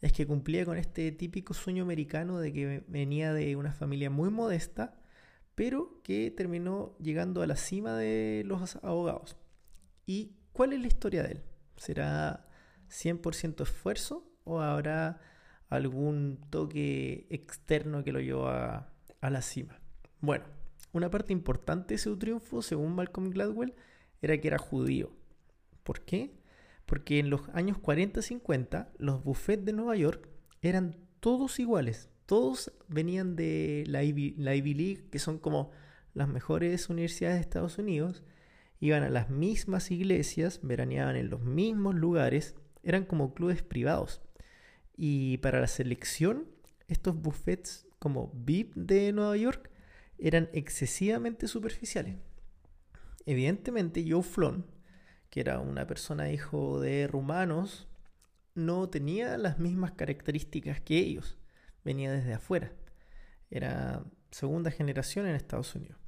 es 0.00 0.12
que 0.12 0.26
cumplía 0.26 0.64
con 0.64 0.76
este 0.76 1.12
típico 1.12 1.54
sueño 1.54 1.84
americano 1.84 2.40
de 2.40 2.52
que 2.52 2.82
venía 2.88 3.32
de 3.32 3.54
una 3.54 3.72
familia 3.72 4.10
muy 4.10 4.30
modesta, 4.30 5.00
pero 5.54 6.00
que 6.02 6.32
terminó 6.32 6.96
llegando 6.98 7.40
a 7.40 7.46
la 7.46 7.54
cima 7.54 7.94
de 7.96 8.42
los 8.44 8.76
abogados. 8.82 9.36
¿Y 10.06 10.32
cuál 10.52 10.72
es 10.72 10.80
la 10.80 10.88
historia 10.88 11.22
de 11.22 11.32
él? 11.32 11.42
¿Será 11.76 12.48
100% 12.88 13.62
esfuerzo 13.62 14.28
o 14.42 14.60
habrá 14.60 15.20
algún 15.68 16.40
toque 16.50 17.28
externo 17.30 18.02
que 18.02 18.12
lo 18.12 18.20
llevó 18.20 18.48
a, 18.48 18.92
a 19.20 19.30
la 19.30 19.40
cima? 19.40 19.78
Bueno, 20.20 20.46
una 20.92 21.10
parte 21.10 21.32
importante 21.32 21.94
de 21.94 21.98
su 21.98 22.18
triunfo, 22.18 22.60
según 22.60 22.96
Malcolm 22.96 23.30
Gladwell, 23.30 23.76
era 24.20 24.36
que 24.40 24.48
era 24.48 24.58
judío. 24.58 25.12
¿Por 25.84 26.00
qué? 26.00 26.39
Porque 26.90 27.20
en 27.20 27.30
los 27.30 27.42
años 27.50 27.78
40-50 27.78 28.88
los 28.98 29.22
buffets 29.22 29.64
de 29.64 29.72
Nueva 29.72 29.94
York 29.94 30.28
eran 30.60 30.96
todos 31.20 31.60
iguales, 31.60 32.10
todos 32.26 32.72
venían 32.88 33.36
de 33.36 33.84
la 33.86 34.02
Ivy, 34.02 34.34
League, 34.74 35.06
que 35.08 35.20
son 35.20 35.38
como 35.38 35.70
las 36.14 36.26
mejores 36.26 36.88
universidades 36.88 37.36
de 37.36 37.42
Estados 37.42 37.78
Unidos, 37.78 38.24
iban 38.80 39.04
a 39.04 39.08
las 39.08 39.30
mismas 39.30 39.92
iglesias, 39.92 40.58
veraneaban 40.64 41.14
en 41.14 41.30
los 41.30 41.40
mismos 41.42 41.94
lugares, 41.94 42.56
eran 42.82 43.04
como 43.04 43.34
clubes 43.34 43.62
privados. 43.62 44.20
Y 44.96 45.38
para 45.38 45.60
la 45.60 45.68
selección, 45.68 46.48
estos 46.88 47.14
buffets 47.14 47.86
como 48.00 48.32
VIP 48.34 48.74
de 48.74 49.12
Nueva 49.12 49.36
York 49.36 49.70
eran 50.18 50.48
excesivamente 50.52 51.46
superficiales. 51.46 52.16
Evidentemente, 53.26 54.04
Joe 54.08 54.24
Flon, 54.24 54.66
que 55.30 55.40
era 55.40 55.60
una 55.60 55.86
persona 55.86 56.30
hijo 56.30 56.80
de 56.80 57.06
rumanos, 57.06 57.88
no 58.54 58.88
tenía 58.88 59.38
las 59.38 59.58
mismas 59.58 59.92
características 59.92 60.80
que 60.80 60.98
ellos. 60.98 61.38
Venía 61.84 62.12
desde 62.12 62.34
afuera. 62.34 62.72
Era 63.50 64.04
segunda 64.30 64.70
generación 64.70 65.26
en 65.26 65.36
Estados 65.36 65.74
Unidos. 65.74 65.98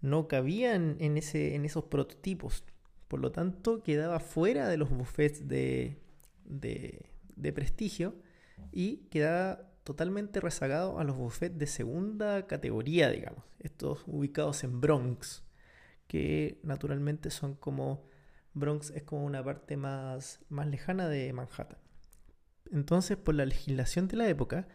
No 0.00 0.28
cabían 0.28 0.96
en, 1.00 1.16
ese, 1.16 1.54
en 1.54 1.64
esos 1.64 1.84
prototipos. 1.84 2.64
Por 3.08 3.20
lo 3.20 3.32
tanto, 3.32 3.82
quedaba 3.82 4.20
fuera 4.20 4.68
de 4.68 4.76
los 4.76 4.90
buffets 4.90 5.48
de, 5.48 6.00
de, 6.44 7.10
de 7.34 7.52
prestigio 7.52 8.14
y 8.72 9.08
quedaba 9.10 9.70
totalmente 9.84 10.40
rezagado 10.40 10.98
a 10.98 11.04
los 11.04 11.16
buffets 11.16 11.58
de 11.58 11.66
segunda 11.66 12.46
categoría, 12.46 13.10
digamos. 13.10 13.44
Estos 13.58 14.02
ubicados 14.06 14.64
en 14.64 14.80
Bronx, 14.80 15.44
que 16.08 16.58
naturalmente 16.62 17.30
son 17.30 17.54
como 17.54 18.08
Bronx 18.56 18.90
es 18.90 19.02
como 19.02 19.24
una 19.26 19.44
parte 19.44 19.76
más, 19.76 20.40
más 20.48 20.66
lejana 20.66 21.08
de 21.08 21.30
Manhattan. 21.34 21.78
Entonces, 22.72 23.18
por 23.18 23.34
la 23.34 23.44
legislación 23.44 24.08
de 24.08 24.16
la 24.16 24.28
época, 24.28 24.66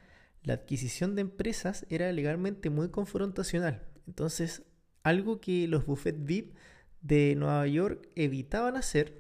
la 0.44 0.54
adquisición 0.54 1.16
de 1.16 1.22
empresas 1.22 1.88
era 1.90 2.12
legalmente 2.12 2.70
muy 2.70 2.90
confrontacional. 2.90 3.82
Entonces, 4.06 4.62
algo 5.02 5.42
que 5.42 5.68
los 5.68 5.88
buffets 5.88 6.24
VIP 6.24 6.56
de 7.02 7.34
Nueva 7.36 7.66
York 7.66 8.08
evitaban 8.16 8.78
hacer 8.78 9.20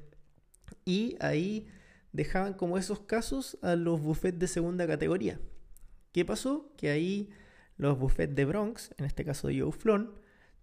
y 0.85 1.15
ahí 1.19 1.67
dejaban 2.13 2.53
como 2.53 2.77
esos 2.77 2.99
casos 2.99 3.57
a 3.63 3.75
los 3.75 3.99
buffets 3.99 4.37
de 4.37 4.47
segunda 4.47 4.85
categoría. 4.85 5.39
¿Qué 6.11 6.23
pasó? 6.23 6.71
Que 6.77 6.91
ahí 6.91 7.31
los 7.77 7.97
buffets 7.97 8.35
de 8.35 8.45
Bronx, 8.45 8.93
en 8.97 9.05
este 9.05 9.25
caso 9.25 9.47
de 9.47 9.59
Joe 9.59 10.07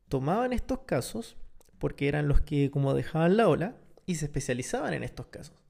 tomaban 0.09 0.52
estos 0.52 0.81
casos 0.87 1.37
porque 1.78 2.07
eran 2.07 2.28
los 2.28 2.40
que 2.40 2.71
como 2.71 2.95
dejaban 2.95 3.37
la 3.37 3.49
ola 3.49 3.76
y 4.09 4.17
se 4.17 4.25
especializaban 4.25 4.93
en 4.95 5.05
estos 5.05 5.27
casos. 5.27 5.65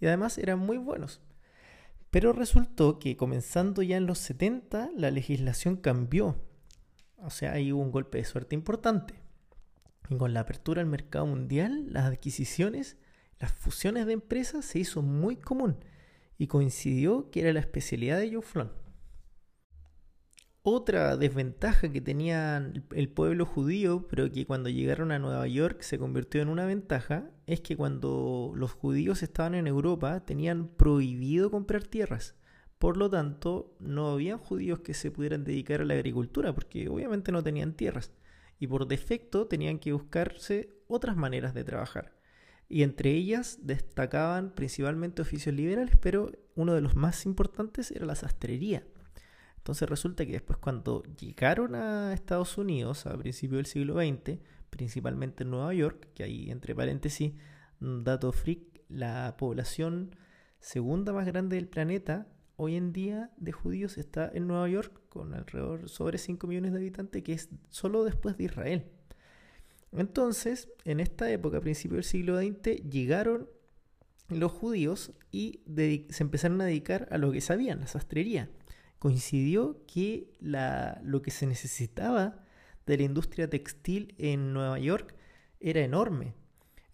Y 0.00 0.06
además 0.06 0.38
eran 0.38 0.58
muy 0.58 0.78
buenos. 0.78 1.20
Pero 2.10 2.32
resultó 2.32 2.98
que 2.98 3.18
comenzando 3.18 3.82
ya 3.82 3.98
en 3.98 4.06
los 4.06 4.18
70 4.18 4.90
la 4.96 5.10
legislación 5.10 5.76
cambió. 5.76 6.42
O 7.18 7.28
sea, 7.28 7.52
ahí 7.52 7.70
hubo 7.72 7.82
un 7.82 7.90
golpe 7.90 8.16
de 8.16 8.24
suerte 8.24 8.54
importante. 8.54 9.14
Y 10.08 10.16
con 10.16 10.32
la 10.32 10.40
apertura 10.40 10.80
al 10.80 10.86
mercado 10.86 11.26
mundial, 11.26 11.92
las 11.92 12.06
adquisiciones 12.06 12.96
las 13.40 13.52
fusiones 13.52 14.06
de 14.06 14.12
empresas 14.12 14.66
se 14.66 14.78
hizo 14.78 15.00
muy 15.00 15.36
común 15.36 15.82
y 16.36 16.46
coincidió 16.46 17.30
que 17.30 17.40
era 17.40 17.54
la 17.54 17.60
especialidad 17.60 18.18
de 18.18 18.34
Joe. 18.34 18.68
Otra 20.62 21.16
desventaja 21.16 21.90
que 21.90 22.02
tenía 22.02 22.70
el 22.92 23.08
pueblo 23.08 23.46
judío, 23.46 24.06
pero 24.08 24.30
que 24.30 24.44
cuando 24.44 24.68
llegaron 24.68 25.10
a 25.10 25.18
Nueva 25.18 25.46
York 25.48 25.80
se 25.80 25.98
convirtió 25.98 26.42
en 26.42 26.50
una 26.50 26.66
ventaja, 26.66 27.30
es 27.46 27.62
que 27.62 27.78
cuando 27.78 28.52
los 28.54 28.72
judíos 28.72 29.22
estaban 29.22 29.54
en 29.54 29.66
Europa 29.66 30.20
tenían 30.26 30.68
prohibido 30.68 31.50
comprar 31.50 31.84
tierras. 31.84 32.34
Por 32.78 32.98
lo 32.98 33.08
tanto, 33.08 33.74
no 33.80 34.10
habían 34.10 34.38
judíos 34.38 34.80
que 34.80 34.92
se 34.92 35.10
pudieran 35.10 35.44
dedicar 35.44 35.80
a 35.80 35.84
la 35.86 35.94
agricultura, 35.94 36.54
porque 36.54 36.88
obviamente 36.90 37.32
no 37.32 37.42
tenían 37.42 37.72
tierras. 37.74 38.12
Y 38.58 38.66
por 38.66 38.86
defecto 38.86 39.46
tenían 39.46 39.78
que 39.78 39.94
buscarse 39.94 40.74
otras 40.88 41.16
maneras 41.16 41.54
de 41.54 41.64
trabajar. 41.64 42.12
Y 42.68 42.82
entre 42.82 43.12
ellas 43.12 43.60
destacaban 43.62 44.54
principalmente 44.54 45.22
oficios 45.22 45.54
liberales, 45.54 45.96
pero 45.96 46.30
uno 46.54 46.74
de 46.74 46.82
los 46.82 46.96
más 46.96 47.24
importantes 47.24 47.90
era 47.90 48.04
la 48.04 48.14
sastrería. 48.14 48.84
Entonces 49.70 49.88
resulta 49.88 50.26
que 50.26 50.32
después 50.32 50.58
cuando 50.58 51.04
llegaron 51.16 51.76
a 51.76 52.12
Estados 52.12 52.58
Unidos 52.58 53.06
a 53.06 53.16
principios 53.16 53.58
del 53.58 53.66
siglo 53.66 53.94
XX, 53.94 54.40
principalmente 54.68 55.44
en 55.44 55.50
Nueva 55.50 55.72
York, 55.72 56.08
que 56.12 56.24
ahí 56.24 56.50
entre 56.50 56.74
paréntesis, 56.74 57.34
dato 57.78 58.32
freak, 58.32 58.82
la 58.88 59.36
población 59.38 60.16
segunda 60.58 61.12
más 61.12 61.24
grande 61.24 61.54
del 61.54 61.68
planeta 61.68 62.26
hoy 62.56 62.74
en 62.74 62.92
día 62.92 63.30
de 63.36 63.52
judíos 63.52 63.96
está 63.96 64.28
en 64.34 64.48
Nueva 64.48 64.68
York 64.68 65.02
con 65.08 65.34
alrededor 65.34 65.88
sobre 65.88 66.18
5 66.18 66.48
millones 66.48 66.72
de 66.72 66.78
habitantes, 66.78 67.22
que 67.22 67.34
es 67.34 67.48
solo 67.68 68.02
después 68.02 68.36
de 68.36 68.44
Israel. 68.46 68.86
Entonces, 69.92 70.68
en 70.84 70.98
esta 70.98 71.30
época, 71.30 71.58
a 71.58 71.60
principios 71.60 71.98
del 71.98 72.04
siglo 72.10 72.40
XX, 72.40 72.90
llegaron 72.90 73.48
los 74.30 74.50
judíos 74.50 75.12
y 75.30 75.60
se 76.08 76.24
empezaron 76.24 76.60
a 76.60 76.64
dedicar 76.64 77.06
a 77.12 77.18
lo 77.18 77.30
que 77.30 77.40
sabían, 77.40 77.78
la 77.78 77.86
sastrería 77.86 78.50
coincidió 79.00 79.82
que 79.86 80.30
lo 80.40 81.22
que 81.22 81.30
se 81.32 81.46
necesitaba 81.46 82.44
de 82.86 82.98
la 82.98 83.02
industria 83.02 83.48
textil 83.48 84.14
en 84.18 84.52
Nueva 84.52 84.78
York 84.78 85.14
era 85.58 85.80
enorme. 85.80 86.34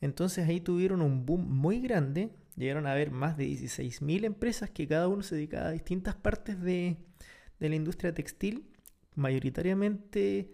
Entonces 0.01 0.49
ahí 0.49 0.61
tuvieron 0.61 1.03
un 1.03 1.27
boom 1.27 1.51
muy 1.51 1.81
grande, 1.81 2.31
llegaron 2.55 2.87
a 2.87 2.93
haber 2.93 3.11
más 3.11 3.37
de 3.37 3.47
16.000 3.47 4.25
empresas 4.25 4.71
que 4.71 4.87
cada 4.87 5.09
uno 5.09 5.25
se 5.25 5.35
dedicaba 5.35 5.67
a 5.67 5.73
distintas 5.73 6.15
partes 6.15 6.63
de, 6.63 6.97
la 7.59 7.75
industria 7.75 8.15
textil, 8.15 8.71
mayoritariamente 9.17 10.53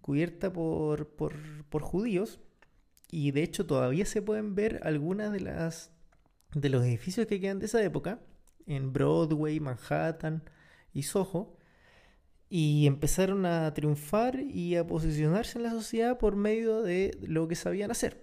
cubierta 0.00 0.52
por, 0.52 1.08
por, 1.16 1.82
judíos, 1.82 2.38
y 3.10 3.32
de 3.32 3.42
hecho 3.42 3.66
todavía 3.66 4.06
se 4.06 4.22
pueden 4.22 4.54
ver 4.54 4.80
algunas 4.84 5.32
de 5.32 5.40
las 5.40 5.90
de 6.54 6.68
los 6.68 6.84
edificios 6.84 7.26
que 7.26 7.40
quedan 7.40 7.58
de 7.58 7.66
esa 7.66 7.82
época 7.82 8.20
en 8.66 8.92
Broadway, 8.92 9.58
Manhattan, 9.58 10.44
y 10.92 11.04
Soho, 11.04 11.56
y 12.48 12.86
empezaron 12.86 13.46
a 13.46 13.72
triunfar 13.72 14.40
y 14.40 14.76
a 14.76 14.86
posicionarse 14.86 15.58
en 15.58 15.64
la 15.64 15.70
sociedad 15.70 16.18
por 16.18 16.36
medio 16.36 16.82
de 16.82 17.16
lo 17.22 17.48
que 17.48 17.54
sabían 17.54 17.90
hacer. 17.90 18.22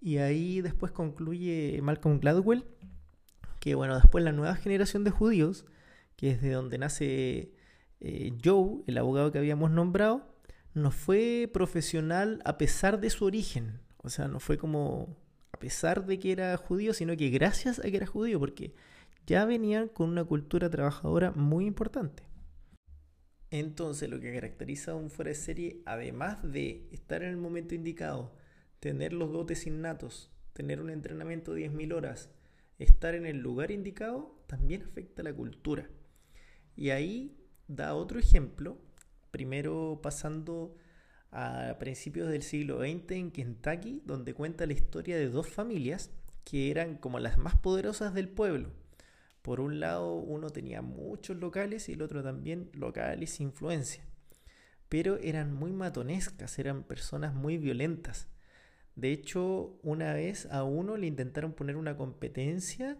Y 0.00 0.18
ahí 0.18 0.60
después 0.60 0.92
concluye 0.92 1.78
Malcolm 1.82 2.18
Gladwell, 2.18 2.64
que 3.60 3.74
bueno, 3.74 3.94
después 3.96 4.24
la 4.24 4.32
nueva 4.32 4.56
generación 4.56 5.04
de 5.04 5.10
judíos, 5.10 5.64
que 6.16 6.30
es 6.30 6.42
de 6.42 6.50
donde 6.50 6.78
nace 6.78 7.52
eh, 8.00 8.32
Joe, 8.44 8.82
el 8.86 8.98
abogado 8.98 9.32
que 9.32 9.38
habíamos 9.38 9.70
nombrado, 9.70 10.26
no 10.74 10.90
fue 10.90 11.48
profesional 11.52 12.42
a 12.44 12.58
pesar 12.58 13.00
de 13.00 13.10
su 13.10 13.24
origen. 13.24 13.80
O 13.98 14.10
sea, 14.10 14.28
no 14.28 14.40
fue 14.40 14.58
como 14.58 15.16
a 15.52 15.58
pesar 15.58 16.04
de 16.04 16.18
que 16.18 16.32
era 16.32 16.56
judío, 16.56 16.92
sino 16.92 17.16
que 17.16 17.30
gracias 17.30 17.78
a 17.78 17.82
que 17.82 17.96
era 17.96 18.06
judío, 18.06 18.38
porque 18.38 18.74
ya 19.26 19.44
venían 19.44 19.88
con 19.88 20.08
una 20.08 20.24
cultura 20.24 20.70
trabajadora 20.70 21.32
muy 21.32 21.66
importante. 21.66 22.22
Entonces 23.50 24.08
lo 24.08 24.20
que 24.20 24.32
caracteriza 24.32 24.92
a 24.92 24.96
un 24.96 25.10
fuera 25.10 25.30
de 25.30 25.34
serie, 25.34 25.82
además 25.84 26.42
de 26.42 26.88
estar 26.92 27.22
en 27.22 27.30
el 27.30 27.36
momento 27.36 27.74
indicado, 27.74 28.32
tener 28.80 29.12
los 29.12 29.32
dotes 29.32 29.66
innatos, 29.66 30.30
tener 30.52 30.80
un 30.80 30.90
entrenamiento 30.90 31.54
de 31.54 31.70
10.000 31.70 31.94
horas, 31.94 32.30
estar 32.78 33.14
en 33.14 33.26
el 33.26 33.38
lugar 33.38 33.70
indicado, 33.70 34.38
también 34.46 34.82
afecta 34.82 35.22
a 35.22 35.24
la 35.24 35.34
cultura. 35.34 35.88
Y 36.76 36.90
ahí 36.90 37.36
da 37.68 37.94
otro 37.94 38.18
ejemplo, 38.18 38.78
primero 39.30 40.00
pasando 40.02 40.76
a 41.32 41.76
principios 41.78 42.28
del 42.28 42.42
siglo 42.42 42.78
XX 42.78 43.10
en 43.12 43.30
Kentucky, 43.30 44.02
donde 44.04 44.34
cuenta 44.34 44.66
la 44.66 44.72
historia 44.72 45.16
de 45.16 45.28
dos 45.28 45.48
familias 45.48 46.10
que 46.44 46.70
eran 46.70 46.96
como 46.96 47.18
las 47.18 47.38
más 47.38 47.56
poderosas 47.56 48.14
del 48.14 48.28
pueblo 48.28 48.70
por 49.46 49.60
un 49.60 49.78
lado 49.78 50.14
uno 50.14 50.50
tenía 50.50 50.82
muchos 50.82 51.36
locales 51.36 51.88
y 51.88 51.92
el 51.92 52.02
otro 52.02 52.20
también 52.20 52.68
locales 52.72 53.38
influencia. 53.38 54.02
Pero 54.88 55.18
eran 55.18 55.54
muy 55.54 55.70
matonescas, 55.70 56.58
eran 56.58 56.82
personas 56.82 57.32
muy 57.32 57.56
violentas. 57.56 58.26
De 58.96 59.12
hecho, 59.12 59.78
una 59.84 60.14
vez 60.14 60.46
a 60.46 60.64
uno 60.64 60.96
le 60.96 61.06
intentaron 61.06 61.52
poner 61.52 61.76
una 61.76 61.96
competencia 61.96 62.98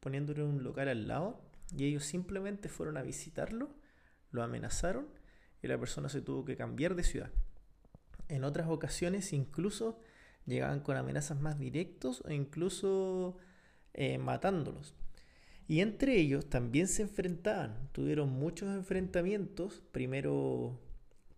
poniéndole 0.00 0.44
un 0.44 0.62
local 0.62 0.88
al 0.88 1.08
lado 1.08 1.40
y 1.74 1.86
ellos 1.86 2.04
simplemente 2.04 2.68
fueron 2.68 2.98
a 2.98 3.02
visitarlo, 3.02 3.70
lo 4.30 4.42
amenazaron 4.42 5.08
y 5.62 5.68
la 5.68 5.78
persona 5.78 6.10
se 6.10 6.20
tuvo 6.20 6.44
que 6.44 6.58
cambiar 6.58 6.96
de 6.96 7.02
ciudad. 7.02 7.30
En 8.28 8.44
otras 8.44 8.68
ocasiones 8.68 9.32
incluso 9.32 9.98
llegaban 10.44 10.80
con 10.80 10.98
amenazas 10.98 11.40
más 11.40 11.58
directos 11.58 12.22
o 12.26 12.30
incluso 12.30 13.38
eh, 13.94 14.18
matándolos. 14.18 14.94
Y 15.68 15.82
entre 15.82 16.18
ellos 16.18 16.48
también 16.48 16.88
se 16.88 17.02
enfrentaban, 17.02 17.90
tuvieron 17.92 18.30
muchos 18.30 18.74
enfrentamientos, 18.74 19.82
primero 19.92 20.80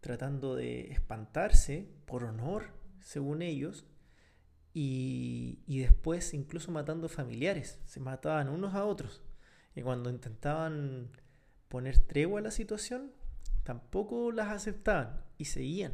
tratando 0.01 0.55
de 0.55 0.93
espantarse 0.93 1.89
por 2.07 2.23
honor, 2.23 2.69
según 3.01 3.43
ellos, 3.43 3.87
y, 4.73 5.59
después 5.67 6.33
incluso 6.33 6.71
matando 6.71 7.09
familiares, 7.09 7.81
se 7.87 7.99
mataban 7.99 8.49
unos 8.49 8.75
a 8.75 8.85
otros. 8.85 9.21
Y 9.75 9.83
cuando 9.83 10.11
intentaban 10.11 11.11
poner 11.69 11.99
tregua 11.99 12.39
a 12.39 12.45
la 12.45 12.53
situación, 12.53 13.11
tampoco 13.65 14.31
las 14.31 14.51
aceptaban 14.51 15.25
y 15.39 15.47
seguían. 15.47 15.93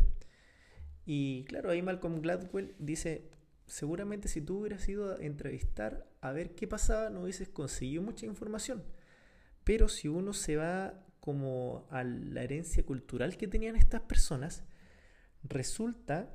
Y 1.07 1.45
claro, 1.45 1.71
ahí 1.71 1.81
Malcolm 1.81 2.21
Gladwell 2.21 2.75
dice, 2.79 3.31
seguramente 3.67 4.29
si 4.29 4.41
tú 4.41 4.61
hubieras 4.61 4.89
ido 4.89 5.13
a 5.13 5.17
entrevistar 5.19 6.07
a 6.21 6.33
ver 6.33 6.55
qué 6.55 6.67
pasaba, 6.67 7.11
no 7.11 7.23
hubieses 7.23 7.49
conseguido 7.49 8.03
mucha 8.03 8.27
información. 8.27 8.83
Pero 9.65 9.89
si 9.89 10.09
uno 10.09 10.33
se 10.33 10.57
va 10.57 11.03
como 11.21 11.87
a 11.91 12.05
la 12.05 12.43
herencia 12.43 12.85
cultural 12.85 13.37
que 13.37 13.49
tenían 13.49 13.75
estas 13.77 14.03
personas, 14.03 14.63
resulta 15.43 16.33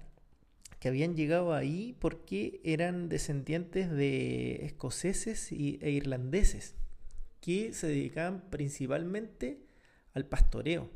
que 0.80 0.88
habían 0.88 1.16
llegado 1.16 1.54
ahí 1.54 1.96
porque 2.00 2.60
eran 2.64 3.08
descendientes 3.08 3.90
de 3.90 4.66
escoceses 4.66 5.52
e 5.52 5.92
irlandeses, 5.92 6.76
que 7.40 7.72
se 7.72 7.88
dedicaban 7.88 8.50
principalmente 8.50 9.66
al 10.14 10.26
pastoreo. 10.26 10.90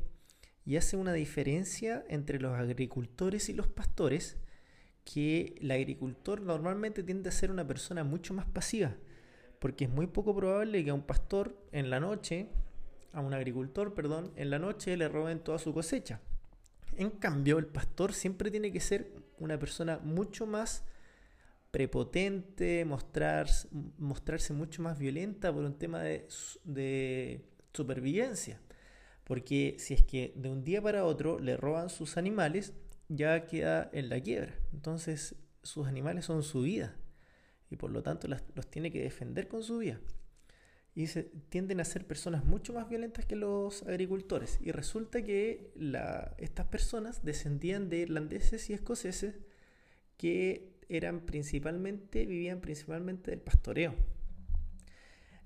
Y 0.64 0.76
hace 0.76 0.96
una 0.96 1.12
diferencia 1.12 2.04
entre 2.08 2.40
los 2.40 2.52
agricultores 2.54 3.48
y 3.48 3.54
los 3.54 3.68
pastores, 3.68 4.36
que 5.06 5.54
el 5.60 5.70
agricultor 5.70 6.42
normalmente 6.42 7.02
tiende 7.02 7.28
a 7.28 7.32
ser 7.32 7.50
una 7.50 7.66
persona 7.66 8.04
mucho 8.04 8.34
más 8.34 8.44
pasiva, 8.44 8.94
porque 9.60 9.84
es 9.84 9.90
muy 9.90 10.08
poco 10.08 10.34
probable 10.34 10.84
que 10.84 10.90
a 10.90 10.94
un 10.94 11.06
pastor 11.06 11.56
en 11.72 11.88
la 11.88 12.00
noche, 12.00 12.48
a 13.12 13.20
un 13.20 13.32
agricultor, 13.32 13.94
perdón, 13.94 14.32
en 14.36 14.50
la 14.50 14.58
noche 14.58 14.96
le 14.96 15.08
roben 15.08 15.38
toda 15.38 15.58
su 15.58 15.72
cosecha. 15.72 16.20
En 16.96 17.10
cambio, 17.10 17.58
el 17.58 17.66
pastor 17.66 18.12
siempre 18.12 18.50
tiene 18.50 18.72
que 18.72 18.80
ser 18.80 19.12
una 19.38 19.58
persona 19.58 19.98
mucho 20.02 20.46
más 20.46 20.82
prepotente, 21.70 22.84
mostrarse, 22.84 24.52
mucho 24.52 24.82
más 24.82 24.98
violenta 24.98 25.52
por 25.52 25.62
un 25.64 25.78
tema 25.78 26.02
de 26.02 27.44
supervivencia. 27.72 28.60
Porque 29.24 29.76
si 29.78 29.94
es 29.94 30.02
que 30.02 30.32
de 30.36 30.48
un 30.48 30.64
día 30.64 30.80
para 30.80 31.04
otro 31.04 31.38
le 31.38 31.56
roban 31.56 31.90
sus 31.90 32.16
animales, 32.16 32.72
ya 33.08 33.46
queda 33.46 33.90
en 33.92 34.08
la 34.08 34.20
quiebra. 34.20 34.54
Entonces 34.72 35.36
sus 35.62 35.86
animales 35.86 36.24
son 36.24 36.42
su 36.42 36.62
vida 36.62 36.96
y 37.70 37.76
por 37.76 37.90
lo 37.90 38.02
tanto 38.02 38.28
los 38.28 38.70
tiene 38.70 38.90
que 38.90 39.02
defender 39.02 39.48
con 39.48 39.62
su 39.62 39.78
vida. 39.78 40.00
Y 40.94 41.08
se, 41.08 41.24
tienden 41.50 41.80
a 41.80 41.84
ser 41.84 42.06
personas 42.06 42.44
mucho 42.44 42.72
más 42.72 42.88
violentas 42.88 43.26
que 43.26 43.36
los 43.36 43.82
agricultores. 43.82 44.58
Y 44.62 44.72
resulta 44.72 45.22
que 45.22 45.72
estas 46.38 46.66
personas 46.66 47.22
descendían 47.22 47.90
de 47.90 47.98
irlandeses 47.98 48.70
y 48.70 48.72
escoceses 48.72 49.34
que 50.16 50.74
eran 50.88 51.20
principalmente, 51.20 52.24
vivían 52.24 52.62
principalmente 52.62 53.30
del 53.30 53.40
pastoreo. 53.40 53.94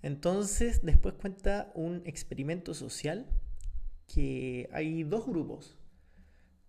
Entonces, 0.03 0.81
después 0.85 1.15
cuenta 1.15 1.73
un 1.75 2.03
experimento 2.05 2.73
social 2.73 3.27
que 4.07 4.69
hay 4.73 5.03
dos 5.03 5.27
grupos 5.27 5.80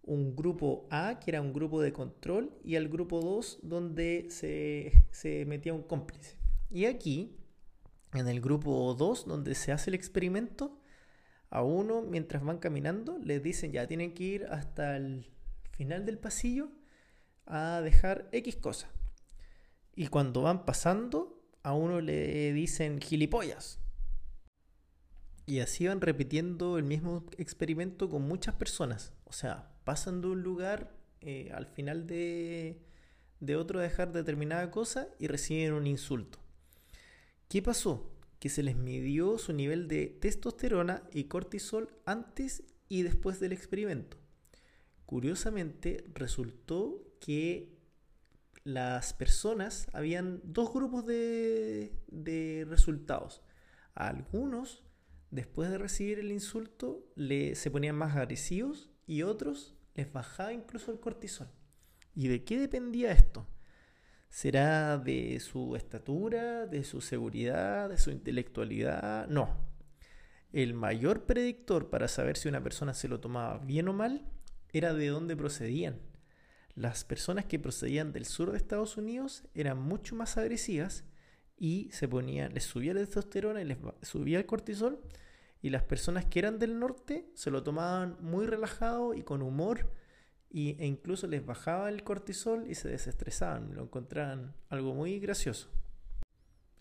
un 0.03 0.35
grupo 0.35 0.87
A, 0.89 1.19
que 1.19 1.31
era 1.31 1.41
un 1.41 1.53
grupo 1.53 1.81
de 1.81 1.93
control, 1.93 2.51
y 2.63 2.75
al 2.75 2.89
grupo 2.89 3.21
2, 3.21 3.59
donde 3.63 4.27
se, 4.29 5.05
se 5.11 5.45
metía 5.45 5.73
un 5.73 5.83
cómplice. 5.83 6.37
Y 6.69 6.85
aquí, 6.85 7.37
en 8.13 8.27
el 8.27 8.41
grupo 8.41 8.95
2, 8.97 9.25
donde 9.25 9.55
se 9.55 9.71
hace 9.71 9.89
el 9.89 9.95
experimento, 9.95 10.81
a 11.51 11.63
uno, 11.63 12.01
mientras 12.01 12.43
van 12.43 12.59
caminando, 12.59 13.19
les 13.19 13.43
dicen 13.43 13.73
ya 13.73 13.85
tienen 13.85 14.13
que 14.13 14.23
ir 14.23 14.45
hasta 14.45 14.95
el 14.95 15.29
final 15.71 16.05
del 16.05 16.17
pasillo 16.17 16.69
a 17.45 17.81
dejar 17.81 18.29
X 18.31 18.55
cosa. 18.55 18.89
Y 19.93 20.07
cuando 20.07 20.43
van 20.43 20.65
pasando, 20.65 21.43
a 21.63 21.73
uno 21.73 21.99
le 21.99 22.53
dicen 22.53 23.01
gilipollas. 23.01 23.79
Y 25.45 25.59
así 25.59 25.87
van 25.87 25.99
repitiendo 25.99 26.77
el 26.77 26.85
mismo 26.85 27.25
experimento 27.37 28.09
con 28.09 28.21
muchas 28.21 28.55
personas. 28.55 29.11
O 29.25 29.33
sea, 29.33 29.70
pasan 29.83 30.21
de 30.21 30.27
un 30.27 30.41
lugar 30.41 30.95
eh, 31.21 31.51
al 31.53 31.67
final 31.67 32.07
de, 32.07 32.81
de 33.39 33.55
otro 33.55 33.79
a 33.79 33.83
dejar 33.83 34.11
determinada 34.11 34.71
cosa 34.71 35.07
y 35.19 35.27
reciben 35.27 35.73
un 35.73 35.87
insulto. 35.87 36.39
¿Qué 37.47 37.61
pasó? 37.61 38.11
Que 38.39 38.49
se 38.49 38.63
les 38.63 38.75
midió 38.75 39.37
su 39.37 39.53
nivel 39.53 39.87
de 39.87 40.07
testosterona 40.07 41.03
y 41.11 41.25
cortisol 41.25 41.89
antes 42.05 42.63
y 42.87 43.03
después 43.03 43.39
del 43.39 43.51
experimento. 43.51 44.17
Curiosamente, 45.05 46.05
resultó 46.13 47.03
que 47.19 47.77
las 48.63 49.13
personas, 49.13 49.87
habían 49.93 50.39
dos 50.43 50.73
grupos 50.73 51.05
de, 51.05 51.93
de 52.07 52.65
resultados. 52.69 53.41
algunos, 53.93 54.83
después 55.31 55.69
de 55.69 55.77
recibir 55.77 56.19
el 56.19 56.31
insulto, 56.31 57.05
le, 57.15 57.55
se 57.55 57.71
ponían 57.71 57.95
más 57.95 58.15
agresivos 58.15 58.89
y 59.11 59.23
otros 59.23 59.75
les 59.93 60.09
bajaba 60.13 60.53
incluso 60.53 60.89
el 60.89 61.01
cortisol. 61.01 61.49
¿Y 62.15 62.29
de 62.29 62.45
qué 62.45 62.57
dependía 62.57 63.11
esto? 63.11 63.45
¿Será 64.29 64.97
de 64.97 65.37
su 65.41 65.75
estatura, 65.75 66.65
de 66.65 66.85
su 66.85 67.01
seguridad, 67.01 67.89
de 67.89 67.97
su 67.97 68.09
intelectualidad? 68.09 69.27
No. 69.27 69.49
El 70.53 70.75
mayor 70.75 71.25
predictor 71.25 71.89
para 71.89 72.07
saber 72.07 72.37
si 72.37 72.47
una 72.47 72.63
persona 72.63 72.93
se 72.93 73.09
lo 73.09 73.19
tomaba 73.19 73.57
bien 73.57 73.89
o 73.89 73.93
mal 73.93 74.25
era 74.71 74.93
de 74.93 75.07
dónde 75.07 75.35
procedían. 75.35 75.99
Las 76.73 77.03
personas 77.03 77.43
que 77.43 77.59
procedían 77.59 78.13
del 78.13 78.23
sur 78.23 78.51
de 78.51 78.57
Estados 78.57 78.95
Unidos 78.95 79.43
eran 79.53 79.77
mucho 79.77 80.15
más 80.15 80.37
agresivas 80.37 81.03
y 81.57 81.89
se 81.91 82.07
ponían, 82.07 82.53
les 82.53 82.63
subía 82.63 82.93
la 82.93 83.01
testosterona 83.01 83.61
y 83.61 83.65
les 83.65 83.77
subía 84.03 84.37
el 84.37 84.45
cortisol 84.45 85.01
y 85.61 85.69
las 85.69 85.83
personas 85.83 86.25
que 86.25 86.39
eran 86.39 86.59
del 86.59 86.79
norte 86.79 87.29
se 87.35 87.51
lo 87.51 87.63
tomaban 87.63 88.17
muy 88.19 88.45
relajado 88.45 89.13
y 89.13 89.23
con 89.23 89.41
humor 89.41 89.91
y, 90.49 90.75
e 90.79 90.85
incluso 90.85 91.27
les 91.27 91.45
bajaba 91.45 91.89
el 91.89 92.03
cortisol 92.03 92.69
y 92.69 92.75
se 92.75 92.89
desestresaban, 92.89 93.75
lo 93.75 93.83
encontraban 93.83 94.53
algo 94.69 94.93
muy 94.93 95.19
gracioso. 95.19 95.69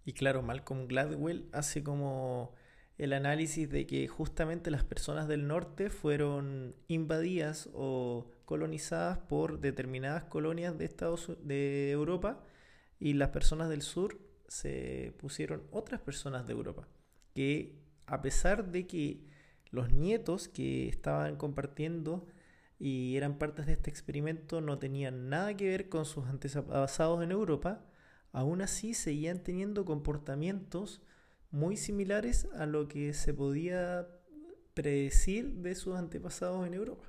Y 0.04 0.12
claro, 0.12 0.42
Malcolm 0.42 0.88
Gladwell 0.88 1.48
hace 1.52 1.84
como 1.84 2.54
el 2.98 3.12
análisis 3.12 3.70
de 3.70 3.86
que 3.86 4.08
justamente 4.08 4.70
las 4.70 4.84
personas 4.84 5.28
del 5.28 5.46
norte 5.46 5.88
fueron 5.88 6.74
invadidas 6.88 7.68
o 7.72 8.30
colonizadas 8.44 9.18
por 9.18 9.60
determinadas 9.60 10.24
colonias 10.24 10.76
de 10.76 10.84
Estados 10.84 11.32
de 11.42 11.90
Europa 11.90 12.42
y 12.98 13.14
las 13.14 13.30
personas 13.30 13.68
del 13.68 13.82
sur 13.82 14.18
se 14.48 15.14
pusieron 15.18 15.62
otras 15.70 16.00
personas 16.00 16.46
de 16.46 16.52
Europa 16.52 16.88
que 17.34 17.79
a 18.10 18.22
pesar 18.22 18.70
de 18.70 18.86
que 18.86 19.24
los 19.70 19.92
nietos 19.92 20.48
que 20.48 20.88
estaban 20.88 21.36
compartiendo 21.36 22.26
y 22.78 23.16
eran 23.16 23.38
partes 23.38 23.66
de 23.66 23.72
este 23.72 23.90
experimento 23.90 24.60
no 24.60 24.78
tenían 24.78 25.28
nada 25.28 25.56
que 25.56 25.68
ver 25.68 25.88
con 25.88 26.04
sus 26.04 26.26
antepasados 26.26 27.22
en 27.22 27.30
Europa, 27.30 27.86
aún 28.32 28.62
así 28.62 28.94
seguían 28.94 29.42
teniendo 29.42 29.84
comportamientos 29.84 31.02
muy 31.50 31.76
similares 31.76 32.48
a 32.56 32.66
lo 32.66 32.88
que 32.88 33.12
se 33.14 33.32
podía 33.32 34.08
predecir 34.74 35.54
de 35.56 35.74
sus 35.74 35.96
antepasados 35.96 36.66
en 36.66 36.74
Europa. 36.74 37.04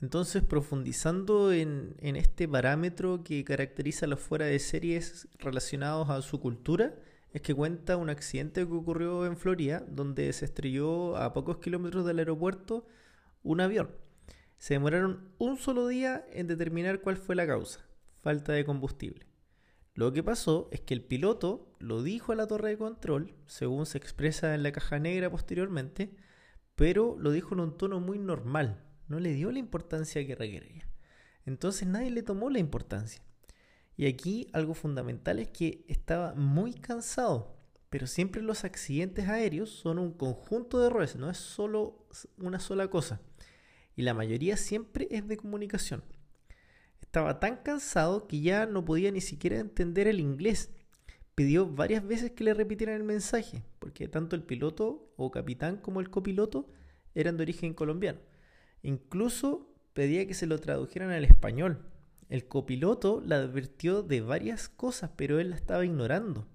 Entonces, 0.00 0.44
profundizando 0.44 1.52
en, 1.52 1.96
este 2.00 2.46
parámetro 2.46 3.24
que 3.24 3.44
caracteriza 3.44 4.06
a 4.06 4.08
los 4.08 4.20
fuera 4.20 4.46
de 4.46 4.58
series 4.60 5.28
relacionados 5.38 6.08
a 6.08 6.22
su 6.22 6.40
cultura, 6.40 6.94
es 7.32 7.42
que 7.42 7.54
cuenta 7.54 7.96
un 7.96 8.10
accidente 8.10 8.66
que 8.66 8.72
ocurrió 8.72 9.26
en 9.26 9.36
Florida, 9.36 9.84
donde 9.88 10.32
se 10.32 10.46
estrelló 10.46 11.16
a 11.16 11.32
pocos 11.32 11.58
kilómetros 11.58 12.06
del 12.06 12.18
aeropuerto 12.18 12.86
un 13.42 13.60
avión. 13.60 13.90
Se 14.58 14.74
demoraron 14.74 15.30
un 15.38 15.56
solo 15.56 15.86
día 15.86 16.24
en 16.32 16.46
determinar 16.46 17.00
cuál 17.00 17.16
fue 17.16 17.36
la 17.36 17.46
causa, 17.46 17.86
falta 18.22 18.52
de 18.52 18.64
combustible. 18.64 19.26
Lo 19.94 20.12
que 20.12 20.22
pasó 20.22 20.68
es 20.72 20.80
que 20.80 20.94
el 20.94 21.02
piloto 21.02 21.72
lo 21.78 22.02
dijo 22.02 22.32
a 22.32 22.36
la 22.36 22.46
torre 22.46 22.70
de 22.70 22.78
control, 22.78 23.34
según 23.46 23.84
se 23.84 23.98
expresa 23.98 24.54
en 24.54 24.62
la 24.62 24.72
caja 24.72 24.98
negra 24.98 25.30
posteriormente, 25.30 26.14
pero 26.76 27.16
lo 27.18 27.32
dijo 27.32 27.54
en 27.54 27.60
un 27.60 27.76
tono 27.76 28.00
muy 28.00 28.18
normal, 28.18 28.84
no 29.08 29.18
le 29.18 29.32
dio 29.32 29.50
la 29.50 29.58
importancia 29.58 30.24
que 30.26 30.36
requería. 30.36 30.88
Entonces 31.44 31.88
nadie 31.88 32.10
le 32.10 32.22
tomó 32.22 32.50
la 32.50 32.58
importancia. 32.58 33.22
Y 33.98 34.06
aquí 34.06 34.46
algo 34.52 34.74
fundamental 34.74 35.40
es 35.40 35.48
que 35.48 35.84
estaba 35.88 36.32
muy 36.36 36.72
cansado, 36.72 37.56
pero 37.90 38.06
siempre 38.06 38.40
los 38.42 38.62
accidentes 38.62 39.28
aéreos 39.28 39.70
son 39.70 39.98
un 39.98 40.12
conjunto 40.12 40.78
de 40.78 40.86
errores, 40.86 41.16
no 41.16 41.28
es 41.28 41.36
solo 41.36 42.06
una 42.38 42.60
sola 42.60 42.88
cosa. 42.88 43.20
Y 43.96 44.02
la 44.02 44.14
mayoría 44.14 44.56
siempre 44.56 45.08
es 45.10 45.26
de 45.26 45.36
comunicación. 45.36 46.04
Estaba 47.00 47.40
tan 47.40 47.56
cansado 47.56 48.28
que 48.28 48.40
ya 48.40 48.66
no 48.66 48.84
podía 48.84 49.10
ni 49.10 49.20
siquiera 49.20 49.58
entender 49.58 50.06
el 50.06 50.20
inglés. 50.20 50.70
Pidió 51.34 51.66
varias 51.66 52.06
veces 52.06 52.30
que 52.30 52.44
le 52.44 52.54
repitieran 52.54 52.94
el 52.94 53.02
mensaje, 53.02 53.64
porque 53.80 54.06
tanto 54.06 54.36
el 54.36 54.44
piloto 54.44 55.12
o 55.16 55.32
capitán 55.32 55.76
como 55.76 55.98
el 55.98 56.08
copiloto 56.08 56.68
eran 57.16 57.36
de 57.36 57.42
origen 57.42 57.74
colombiano. 57.74 58.20
Incluso 58.82 59.74
pedía 59.92 60.24
que 60.28 60.34
se 60.34 60.46
lo 60.46 60.60
tradujeran 60.60 61.10
al 61.10 61.24
español, 61.24 61.84
el 62.28 62.46
copiloto 62.46 63.22
le 63.24 63.36
advirtió 63.36 64.02
de 64.02 64.20
varias 64.20 64.68
cosas, 64.68 65.10
pero 65.16 65.40
él 65.40 65.50
la 65.50 65.56
estaba 65.56 65.84
ignorando. 65.84 66.46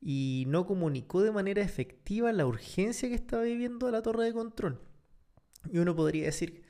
Y 0.00 0.44
no 0.48 0.66
comunicó 0.66 1.22
de 1.22 1.30
manera 1.30 1.62
efectiva 1.62 2.32
la 2.32 2.46
urgencia 2.46 3.08
que 3.08 3.14
estaba 3.14 3.42
viviendo 3.42 3.90
la 3.90 4.02
torre 4.02 4.24
de 4.24 4.32
control. 4.32 4.80
Y 5.70 5.78
uno 5.78 5.94
podría 5.94 6.24
decir, 6.24 6.62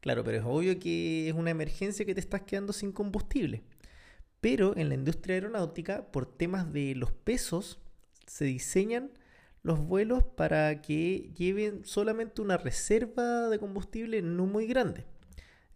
claro, 0.00 0.24
pero 0.24 0.38
es 0.38 0.44
obvio 0.44 0.78
que 0.78 1.28
es 1.28 1.34
una 1.34 1.50
emergencia 1.50 2.04
que 2.04 2.14
te 2.14 2.20
estás 2.20 2.42
quedando 2.42 2.72
sin 2.72 2.92
combustible. 2.92 3.62
Pero 4.40 4.76
en 4.76 4.88
la 4.88 4.94
industria 4.94 5.34
aeronáutica, 5.34 6.10
por 6.10 6.26
temas 6.26 6.72
de 6.72 6.94
los 6.94 7.12
pesos, 7.12 7.78
se 8.26 8.46
diseñan 8.46 9.12
los 9.62 9.78
vuelos 9.80 10.24
para 10.24 10.80
que 10.80 11.30
lleven 11.36 11.84
solamente 11.84 12.40
una 12.40 12.56
reserva 12.56 13.48
de 13.48 13.58
combustible 13.58 14.22
no 14.22 14.46
muy 14.46 14.66
grande. 14.66 15.04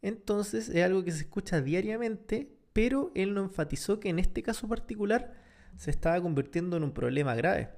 Entonces 0.05 0.69
es 0.69 0.85
algo 0.85 1.03
que 1.03 1.13
se 1.13 1.21
escucha 1.21 1.63
diariamente, 1.63 2.55
pero 2.75 3.11
él 3.15 3.33
no 3.33 3.41
enfatizó 3.41 4.01
que 4.01 4.11
en 4.11 4.19
este 4.19 4.43
caso 4.43 4.69
particular 4.69 5.33
se 5.79 5.91
estaba 5.91 6.21
convirtiendo 6.21 6.77
en 6.77 6.83
un 6.83 6.93
problema 6.93 7.35
grave. 7.35 7.71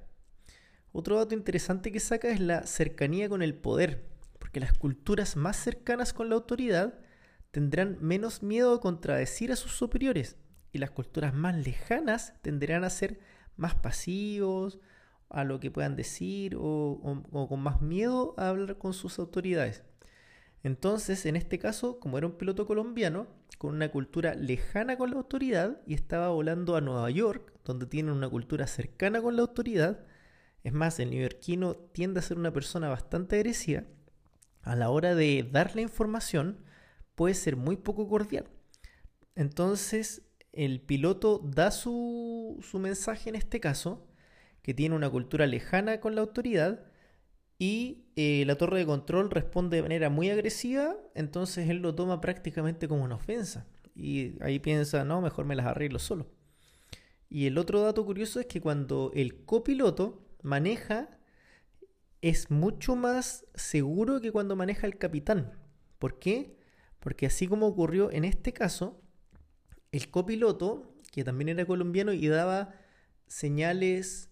Otro 0.90 1.18
dato 1.18 1.36
interesante 1.36 1.92
que 1.92 2.00
saca 2.00 2.28
es 2.30 2.40
la 2.40 2.66
cercanía 2.66 3.28
con 3.28 3.42
el 3.42 3.54
poder, 3.54 4.08
porque 4.40 4.58
las 4.58 4.72
culturas 4.72 5.36
más 5.36 5.56
cercanas 5.56 6.12
con 6.12 6.28
la 6.28 6.34
autoridad 6.34 6.98
tendrán 7.52 7.96
menos 8.00 8.42
miedo 8.42 8.74
a 8.74 8.80
contradecir 8.80 9.52
a 9.52 9.56
sus 9.56 9.76
superiores 9.76 10.36
y 10.72 10.78
las 10.78 10.90
culturas 10.90 11.32
más 11.32 11.54
lejanas 11.54 12.34
tenderán 12.42 12.82
a 12.82 12.90
ser 12.90 13.20
más 13.54 13.76
pasivos 13.76 14.80
a 15.28 15.44
lo 15.44 15.60
que 15.60 15.70
puedan 15.70 15.94
decir 15.94 16.56
o, 16.56 17.22
o 17.30 17.48
con 17.48 17.60
más 17.60 17.82
miedo 17.82 18.34
a 18.36 18.48
hablar 18.48 18.78
con 18.78 18.94
sus 18.94 19.20
autoridades. 19.20 19.84
Entonces, 20.66 21.26
en 21.26 21.36
este 21.36 21.60
caso, 21.60 22.00
como 22.00 22.18
era 22.18 22.26
un 22.26 22.36
piloto 22.36 22.66
colombiano, 22.66 23.28
con 23.56 23.72
una 23.76 23.88
cultura 23.92 24.34
lejana 24.34 24.98
con 24.98 25.10
la 25.10 25.16
autoridad 25.16 25.80
y 25.86 25.94
estaba 25.94 26.30
volando 26.30 26.74
a 26.74 26.80
Nueva 26.80 27.08
York, 27.08 27.52
donde 27.64 27.86
tienen 27.86 28.12
una 28.12 28.28
cultura 28.28 28.66
cercana 28.66 29.22
con 29.22 29.36
la 29.36 29.42
autoridad, 29.42 30.04
es 30.64 30.72
más, 30.72 30.98
el 30.98 31.10
neoyorquino 31.10 31.76
tiende 31.76 32.18
a 32.18 32.22
ser 32.24 32.36
una 32.36 32.52
persona 32.52 32.88
bastante 32.88 33.36
agresiva, 33.36 33.84
a 34.60 34.74
la 34.74 34.90
hora 34.90 35.14
de 35.14 35.48
dar 35.48 35.76
la 35.76 35.82
información 35.82 36.58
puede 37.14 37.34
ser 37.34 37.54
muy 37.54 37.76
poco 37.76 38.08
cordial. 38.08 38.48
Entonces, 39.36 40.22
el 40.52 40.80
piloto 40.80 41.38
da 41.44 41.70
su, 41.70 42.58
su 42.68 42.80
mensaje 42.80 43.28
en 43.28 43.36
este 43.36 43.60
caso, 43.60 44.08
que 44.62 44.74
tiene 44.74 44.96
una 44.96 45.10
cultura 45.10 45.46
lejana 45.46 46.00
con 46.00 46.16
la 46.16 46.22
autoridad, 46.22 46.86
y 47.58 48.04
eh, 48.16 48.44
la 48.46 48.56
torre 48.56 48.78
de 48.78 48.86
control 48.86 49.30
responde 49.30 49.76
de 49.76 49.82
manera 49.82 50.10
muy 50.10 50.30
agresiva, 50.30 50.96
entonces 51.14 51.68
él 51.70 51.78
lo 51.78 51.94
toma 51.94 52.20
prácticamente 52.20 52.88
como 52.88 53.04
una 53.04 53.14
ofensa. 53.16 53.66
Y 53.94 54.34
ahí 54.42 54.58
piensa, 54.58 55.04
no, 55.04 55.22
mejor 55.22 55.46
me 55.46 55.56
las 55.56 55.66
arreglo 55.66 55.98
solo. 55.98 56.26
Y 57.28 57.46
el 57.46 57.58
otro 57.58 57.80
dato 57.80 58.04
curioso 58.04 58.40
es 58.40 58.46
que 58.46 58.60
cuando 58.60 59.10
el 59.14 59.44
copiloto 59.44 60.22
maneja, 60.42 61.08
es 62.20 62.50
mucho 62.50 62.96
más 62.96 63.46
seguro 63.54 64.20
que 64.20 64.32
cuando 64.32 64.56
maneja 64.56 64.86
el 64.86 64.98
capitán. 64.98 65.52
¿Por 65.98 66.18
qué? 66.18 66.56
Porque 67.00 67.26
así 67.26 67.46
como 67.46 67.66
ocurrió 67.66 68.10
en 68.10 68.24
este 68.24 68.52
caso, 68.52 69.00
el 69.92 70.10
copiloto, 70.10 70.94
que 71.12 71.24
también 71.24 71.48
era 71.48 71.64
colombiano 71.64 72.12
y 72.12 72.26
daba 72.28 72.74
señales 73.26 74.30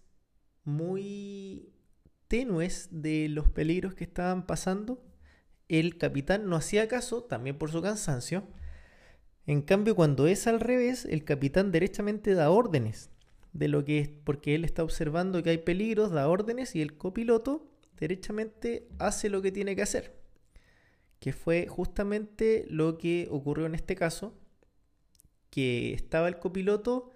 muy 0.63 1.74
tenues 2.27 2.89
de 2.91 3.29
los 3.29 3.49
peligros 3.49 3.93
que 3.93 4.03
estaban 4.03 4.45
pasando, 4.45 5.03
el 5.67 5.97
capitán 5.97 6.49
no 6.49 6.55
hacía 6.55 6.87
caso, 6.87 7.23
también 7.23 7.57
por 7.57 7.71
su 7.71 7.81
cansancio. 7.81 8.47
En 9.47 9.61
cambio, 9.61 9.95
cuando 9.95 10.27
es 10.27 10.47
al 10.47 10.59
revés, 10.59 11.05
el 11.05 11.23
capitán 11.23 11.71
derechamente 11.71 12.33
da 12.33 12.49
órdenes 12.49 13.09
de 13.53 13.67
lo 13.67 13.85
que 13.85 13.99
es, 13.99 14.09
porque 14.09 14.55
él 14.55 14.65
está 14.65 14.83
observando 14.83 15.41
que 15.43 15.51
hay 15.51 15.59
peligros, 15.59 16.11
da 16.11 16.27
órdenes 16.27 16.75
y 16.75 16.81
el 16.81 16.97
copiloto 16.97 17.71
derechamente 17.99 18.87
hace 18.99 19.29
lo 19.29 19.41
que 19.41 19.51
tiene 19.51 19.75
que 19.75 19.81
hacer. 19.81 20.19
Que 21.19 21.31
fue 21.31 21.67
justamente 21.67 22.65
lo 22.69 22.97
que 22.97 23.27
ocurrió 23.31 23.65
en 23.65 23.75
este 23.75 23.95
caso, 23.95 24.37
que 25.49 25.93
estaba 25.93 26.27
el 26.27 26.37
copiloto 26.37 27.11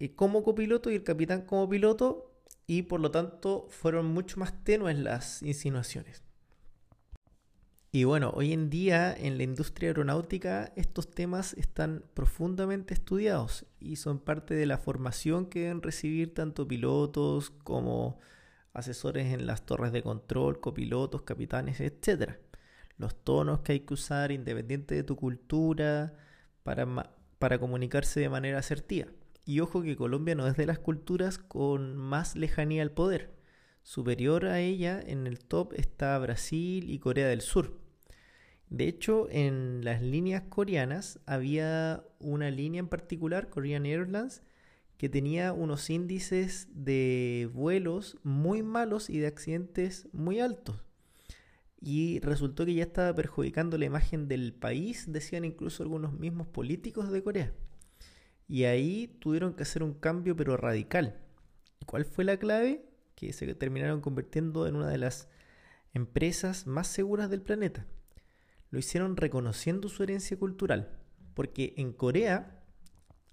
eh, 0.00 0.14
como 0.14 0.42
copiloto 0.42 0.90
y 0.90 0.96
el 0.96 1.04
capitán 1.04 1.42
como 1.42 1.68
piloto 1.68 2.33
y 2.66 2.82
por 2.82 3.00
lo 3.00 3.10
tanto 3.10 3.66
fueron 3.70 4.06
mucho 4.06 4.40
más 4.40 4.64
tenues 4.64 4.98
las 4.98 5.42
insinuaciones. 5.42 6.22
Y 7.94 8.02
bueno, 8.02 8.32
hoy 8.34 8.52
en 8.52 8.70
día 8.70 9.14
en 9.16 9.36
la 9.36 9.44
industria 9.44 9.90
aeronáutica 9.90 10.72
estos 10.74 11.12
temas 11.12 11.54
están 11.54 12.04
profundamente 12.14 12.92
estudiados 12.92 13.66
y 13.78 13.96
son 13.96 14.18
parte 14.18 14.54
de 14.54 14.66
la 14.66 14.78
formación 14.78 15.46
que 15.46 15.60
deben 15.60 15.80
recibir 15.80 16.34
tanto 16.34 16.66
pilotos 16.66 17.50
como 17.50 18.18
asesores 18.72 19.32
en 19.32 19.46
las 19.46 19.64
torres 19.64 19.92
de 19.92 20.02
control, 20.02 20.60
copilotos, 20.60 21.22
capitanes, 21.22 21.78
etc. 21.80 22.32
Los 22.98 23.14
tonos 23.22 23.60
que 23.60 23.72
hay 23.72 23.80
que 23.80 23.94
usar 23.94 24.32
independiente 24.32 24.96
de 24.96 25.04
tu 25.04 25.14
cultura 25.14 26.14
para, 26.64 27.12
para 27.38 27.60
comunicarse 27.60 28.18
de 28.18 28.28
manera 28.28 28.58
asertiva. 28.58 29.06
Y 29.44 29.60
ojo 29.60 29.82
que 29.82 29.96
Colombia 29.96 30.34
no 30.34 30.46
es 30.46 30.56
de 30.56 30.66
las 30.66 30.78
culturas 30.78 31.38
con 31.38 31.96
más 31.96 32.34
lejanía 32.34 32.82
al 32.82 32.92
poder. 32.92 33.34
Superior 33.82 34.46
a 34.46 34.60
ella 34.60 35.00
en 35.04 35.26
el 35.26 35.38
top 35.40 35.74
está 35.74 36.18
Brasil 36.18 36.88
y 36.88 36.98
Corea 36.98 37.28
del 37.28 37.42
Sur. 37.42 37.78
De 38.70 38.88
hecho, 38.88 39.28
en 39.30 39.84
las 39.84 40.02
líneas 40.02 40.44
coreanas 40.48 41.20
había 41.26 42.04
una 42.18 42.50
línea 42.50 42.80
en 42.80 42.88
particular, 42.88 43.50
Korean 43.50 43.84
Airlines, 43.84 44.42
que 44.96 45.10
tenía 45.10 45.52
unos 45.52 45.90
índices 45.90 46.68
de 46.72 47.50
vuelos 47.52 48.16
muy 48.22 48.62
malos 48.62 49.10
y 49.10 49.18
de 49.18 49.26
accidentes 49.26 50.08
muy 50.12 50.40
altos. 50.40 50.82
Y 51.78 52.20
resultó 52.20 52.64
que 52.64 52.74
ya 52.74 52.84
estaba 52.84 53.14
perjudicando 53.14 53.76
la 53.76 53.84
imagen 53.84 54.26
del 54.28 54.54
país, 54.54 55.12
decían 55.12 55.44
incluso 55.44 55.82
algunos 55.82 56.14
mismos 56.14 56.46
políticos 56.46 57.12
de 57.12 57.22
Corea. 57.22 57.52
Y 58.46 58.64
ahí 58.64 59.16
tuvieron 59.20 59.54
que 59.54 59.62
hacer 59.62 59.82
un 59.82 59.94
cambio 59.94 60.36
pero 60.36 60.56
radical. 60.56 61.20
¿Cuál 61.86 62.04
fue 62.04 62.24
la 62.24 62.36
clave? 62.36 62.84
Que 63.14 63.32
se 63.32 63.52
terminaron 63.54 64.00
convirtiendo 64.00 64.66
en 64.66 64.76
una 64.76 64.88
de 64.88 64.98
las 64.98 65.28
empresas 65.92 66.66
más 66.66 66.88
seguras 66.88 67.30
del 67.30 67.42
planeta. 67.42 67.86
Lo 68.70 68.78
hicieron 68.78 69.16
reconociendo 69.16 69.88
su 69.88 70.02
herencia 70.02 70.38
cultural, 70.38 70.98
porque 71.34 71.74
en 71.76 71.92
Corea 71.92 72.62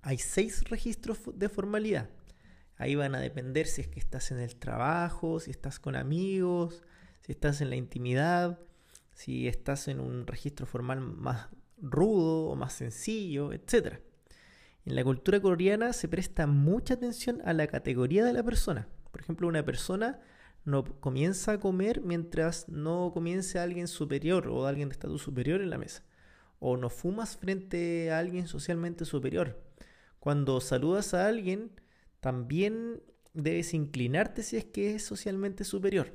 hay 0.01 0.17
seis 0.17 0.63
registros 0.69 1.19
de 1.33 1.49
formalidad. 1.49 2.09
Ahí 2.77 2.95
van 2.95 3.15
a 3.15 3.19
depender 3.19 3.67
si 3.67 3.81
es 3.81 3.87
que 3.87 3.99
estás 3.99 4.31
en 4.31 4.39
el 4.39 4.55
trabajo, 4.55 5.39
si 5.39 5.51
estás 5.51 5.79
con 5.79 5.95
amigos, 5.95 6.83
si 7.21 7.31
estás 7.31 7.61
en 7.61 7.69
la 7.69 7.75
intimidad, 7.75 8.59
si 9.13 9.47
estás 9.47 9.87
en 9.87 9.99
un 9.99 10.25
registro 10.25 10.65
formal 10.65 11.01
más 11.01 11.49
rudo 11.77 12.47
o 12.47 12.55
más 12.55 12.73
sencillo, 12.73 13.53
etc. 13.53 13.99
En 14.85 14.95
la 14.95 15.03
cultura 15.03 15.39
coreana 15.39 15.93
se 15.93 16.07
presta 16.07 16.47
mucha 16.47 16.95
atención 16.95 17.41
a 17.45 17.53
la 17.53 17.67
categoría 17.67 18.25
de 18.25 18.33
la 18.33 18.43
persona. 18.43 18.87
Por 19.11 19.21
ejemplo, 19.21 19.47
una 19.47 19.63
persona 19.63 20.19
no 20.65 20.83
comienza 20.83 21.53
a 21.53 21.59
comer 21.59 22.01
mientras 22.01 22.67
no 22.67 23.11
comience 23.13 23.59
alguien 23.59 23.87
superior 23.87 24.47
o 24.47 24.65
alguien 24.65 24.89
de 24.89 24.93
estatus 24.93 25.21
superior 25.21 25.61
en 25.61 25.69
la 25.69 25.77
mesa. 25.77 26.03
O 26.59 26.77
no 26.77 26.89
fumas 26.89 27.37
frente 27.37 28.11
a 28.11 28.19
alguien 28.19 28.47
socialmente 28.47 29.05
superior. 29.05 29.61
Cuando 30.19 30.61
saludas 30.61 31.13
a 31.13 31.27
alguien, 31.27 31.71
también 32.19 33.01
debes 33.33 33.73
inclinarte 33.73 34.43
si 34.43 34.57
es 34.57 34.65
que 34.65 34.95
es 34.95 35.03
socialmente 35.03 35.63
superior. 35.63 36.13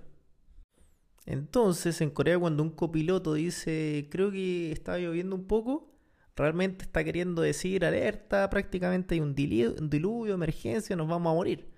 Entonces, 1.24 2.00
en 2.00 2.11
Corea, 2.11 2.38
cuando 2.38 2.62
un 2.62 2.70
copiloto 2.70 3.35
dice, 3.35 4.09
creo 4.11 4.31
que 4.31 4.70
está 4.70 4.98
lloviendo 4.98 5.35
un 5.35 5.46
poco, 5.46 5.95
realmente 6.37 6.85
está 6.85 7.03
queriendo 7.03 7.42
decir 7.42 7.85
alerta, 7.85 8.49
prácticamente 8.51 9.14
hay 9.14 9.20
un 9.20 9.35
diluvio, 9.35 10.35
emergencia, 10.35 10.94
nos 10.94 11.09
vamos 11.09 11.33
a 11.33 11.35
morir. 11.35 11.70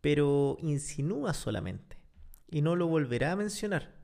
Pero 0.00 0.58
insinúa 0.60 1.32
solamente 1.32 1.96
y 2.50 2.62
no 2.62 2.76
lo 2.76 2.86
volverá 2.86 3.32
a 3.32 3.36
mencionar. 3.36 3.94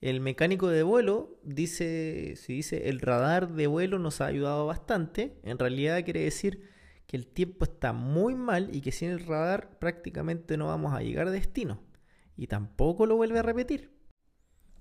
El 0.00 0.20
mecánico 0.20 0.68
de 0.68 0.82
vuelo 0.82 1.38
dice, 1.42 2.34
si 2.36 2.54
dice 2.54 2.88
el 2.88 3.00
radar 3.00 3.52
de 3.52 3.66
vuelo 3.66 3.98
nos 3.98 4.20
ha 4.20 4.26
ayudado 4.26 4.66
bastante, 4.66 5.38
en 5.42 5.58
realidad 5.58 6.04
quiere 6.04 6.20
decir 6.20 6.70
que 7.06 7.16
el 7.16 7.26
tiempo 7.26 7.64
está 7.64 7.92
muy 7.92 8.34
mal 8.34 8.74
y 8.74 8.80
que 8.80 8.92
sin 8.92 9.10
el 9.10 9.26
radar 9.26 9.78
prácticamente 9.78 10.56
no 10.56 10.68
vamos 10.68 10.94
a 10.94 11.00
llegar 11.00 11.26
a 11.26 11.32
destino. 11.32 11.82
Y 12.36 12.46
tampoco 12.46 13.06
lo 13.06 13.16
vuelve 13.16 13.40
a 13.40 13.42
repetir. 13.42 13.97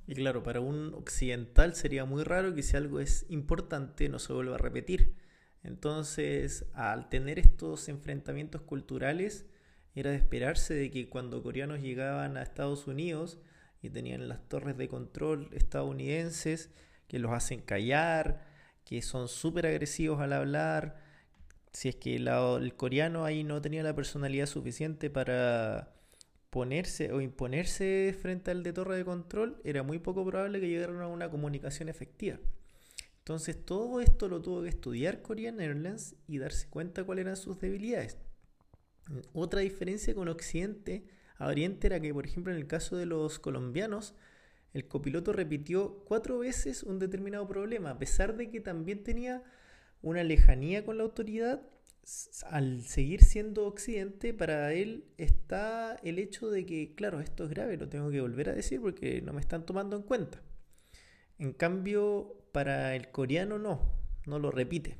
Y 0.07 0.15
claro, 0.15 0.41
para 0.41 0.61
un 0.61 0.93
occidental 0.93 1.75
sería 1.75 2.05
muy 2.05 2.23
raro 2.23 2.55
que 2.55 2.63
si 2.63 2.77
algo 2.77 3.01
es 3.01 3.25
importante 3.29 4.07
no 4.07 4.19
se 4.19 4.31
vuelva 4.31 4.55
a 4.55 4.57
repetir. 4.57 5.15
Entonces, 5.63 6.65
al 6.73 7.09
tener 7.09 7.39
estos 7.39 7.89
enfrentamientos 7.89 8.61
culturales, 8.61 9.45
era 9.95 10.11
de 10.11 10.17
esperarse 10.17 10.73
de 10.73 10.89
que 10.91 11.09
cuando 11.09 11.43
coreanos 11.43 11.81
llegaban 11.81 12.37
a 12.37 12.43
Estados 12.43 12.87
Unidos 12.87 13.37
y 13.81 13.89
tenían 13.89 14.29
las 14.29 14.47
torres 14.47 14.77
de 14.77 14.87
control 14.87 15.49
estadounidenses 15.51 16.69
que 17.07 17.19
los 17.19 17.33
hacen 17.33 17.61
callar, 17.61 18.45
que 18.85 19.01
son 19.01 19.27
súper 19.27 19.65
agresivos 19.65 20.21
al 20.21 20.31
hablar, 20.31 21.01
si 21.73 21.89
es 21.89 21.95
que 21.95 22.15
el 22.15 22.75
coreano 22.75 23.25
ahí 23.25 23.43
no 23.43 23.61
tenía 23.61 23.83
la 23.83 23.93
personalidad 23.93 24.45
suficiente 24.45 25.09
para 25.09 25.96
ponerse 26.57 27.13
o 27.13 27.21
imponerse 27.21 28.15
frente 28.19 28.49
al 28.49 28.63
de 28.63 28.73
torre 28.73 28.97
de 28.97 29.05
control, 29.05 29.61
era 29.63 29.83
muy 29.83 29.99
poco 29.99 30.25
probable 30.25 30.59
que 30.59 30.67
llegaran 30.67 30.99
a 31.01 31.07
una 31.07 31.29
comunicación 31.29 31.87
efectiva. 31.87 32.39
Entonces 33.19 33.63
todo 33.63 34.01
esto 34.01 34.27
lo 34.27 34.41
tuvo 34.41 34.63
que 34.63 34.69
estudiar 34.69 35.21
Korean 35.21 35.61
Airlines 35.61 36.15
y 36.27 36.39
darse 36.39 36.67
cuenta 36.67 37.03
cuáles 37.03 37.25
eran 37.25 37.37
sus 37.37 37.59
debilidades. 37.59 38.17
Otra 39.33 39.59
diferencia 39.59 40.15
con 40.15 40.29
Occidente 40.29 41.05
a 41.37 41.45
Oriente 41.45 41.85
era 41.85 41.99
que, 41.99 42.11
por 42.11 42.25
ejemplo, 42.25 42.51
en 42.51 42.57
el 42.57 42.65
caso 42.65 42.97
de 42.97 43.05
los 43.05 43.37
colombianos, 43.37 44.15
el 44.73 44.87
copiloto 44.87 45.33
repitió 45.33 46.03
cuatro 46.05 46.39
veces 46.39 46.81
un 46.81 46.97
determinado 46.97 47.47
problema, 47.47 47.91
a 47.91 47.99
pesar 47.99 48.35
de 48.35 48.49
que 48.49 48.61
también 48.61 49.03
tenía 49.03 49.43
una 50.01 50.23
lejanía 50.23 50.83
con 50.83 50.97
la 50.97 51.03
autoridad 51.03 51.61
al 52.45 52.83
seguir 52.83 53.23
siendo 53.23 53.65
Occidente, 53.65 54.33
para 54.33 54.73
él 54.73 55.05
está 55.17 55.97
el 56.03 56.19
hecho 56.19 56.49
de 56.49 56.65
que, 56.65 56.95
claro, 56.95 57.19
esto 57.19 57.43
es 57.43 57.49
grave, 57.49 57.77
lo 57.77 57.89
tengo 57.89 58.09
que 58.09 58.21
volver 58.21 58.49
a 58.49 58.53
decir 58.53 58.79
porque 58.79 59.21
no 59.21 59.33
me 59.33 59.41
están 59.41 59.65
tomando 59.65 59.97
en 59.97 60.03
cuenta. 60.03 60.41
En 61.37 61.53
cambio, 61.53 62.49
para 62.51 62.95
el 62.95 63.11
coreano 63.11 63.59
no, 63.59 63.93
no 64.25 64.39
lo 64.39 64.51
repite. 64.51 64.97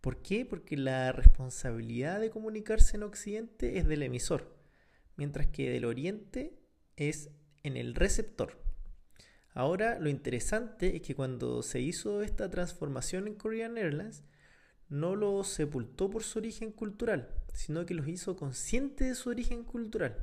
¿Por 0.00 0.20
qué? 0.20 0.44
Porque 0.44 0.76
la 0.76 1.12
responsabilidad 1.12 2.20
de 2.20 2.30
comunicarse 2.30 2.96
en 2.96 3.04
Occidente 3.04 3.78
es 3.78 3.86
del 3.86 4.02
emisor, 4.02 4.56
mientras 5.16 5.46
que 5.46 5.70
del 5.70 5.84
Oriente 5.84 6.58
es 6.96 7.30
en 7.62 7.76
el 7.76 7.94
receptor. 7.94 8.60
Ahora, 9.54 10.00
lo 10.00 10.08
interesante 10.08 10.96
es 10.96 11.02
que 11.02 11.14
cuando 11.14 11.62
se 11.62 11.80
hizo 11.80 12.22
esta 12.22 12.50
transformación 12.50 13.28
en 13.28 13.36
Korean 13.36 13.78
Airlines, 13.78 14.24
no 14.92 15.16
lo 15.16 15.42
sepultó 15.42 16.10
por 16.10 16.22
su 16.22 16.38
origen 16.38 16.70
cultural, 16.70 17.30
sino 17.54 17.86
que 17.86 17.94
los 17.94 18.06
hizo 18.08 18.36
conscientes 18.36 19.08
de 19.08 19.14
su 19.14 19.30
origen 19.30 19.64
cultural 19.64 20.18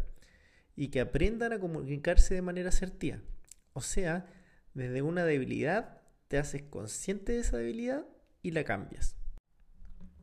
y 0.76 0.90
que 0.90 1.02
aprendan 1.02 1.54
a 1.54 1.60
comunicarse 1.60 2.36
de 2.36 2.44
manera 2.44 2.70
asertiva. 2.70 3.20
O 3.74 3.82
sea, 3.82 4.28
desde 4.76 5.02
una 5.02 5.26
debilidad 5.26 6.04
te 6.28 6.38
haces 6.38 6.62
consciente 6.62 7.32
de 7.32 7.40
esa 7.40 7.58
debilidad 7.58 8.06
y 8.44 8.52
la 8.52 8.64
cambias. 8.64 9.16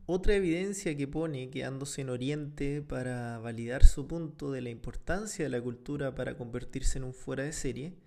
Otra 0.05 0.35
evidencia 0.35 0.95
que 0.95 1.09
pone 1.09 1.49
quedándose 1.49 1.99
en 1.99 2.09
Oriente 2.09 2.81
para 2.81 3.39
validar 3.39 3.83
su 3.83 4.07
punto 4.07 4.53
de 4.53 4.61
la 4.61 4.69
importancia 4.69 5.43
de 5.43 5.49
la 5.49 5.61
cultura 5.61 6.15
para 6.15 6.37
convertirse 6.37 6.99
en 6.99 7.03
un 7.03 7.13
fuera 7.13 7.43
de 7.43 7.51
serie 7.51 7.97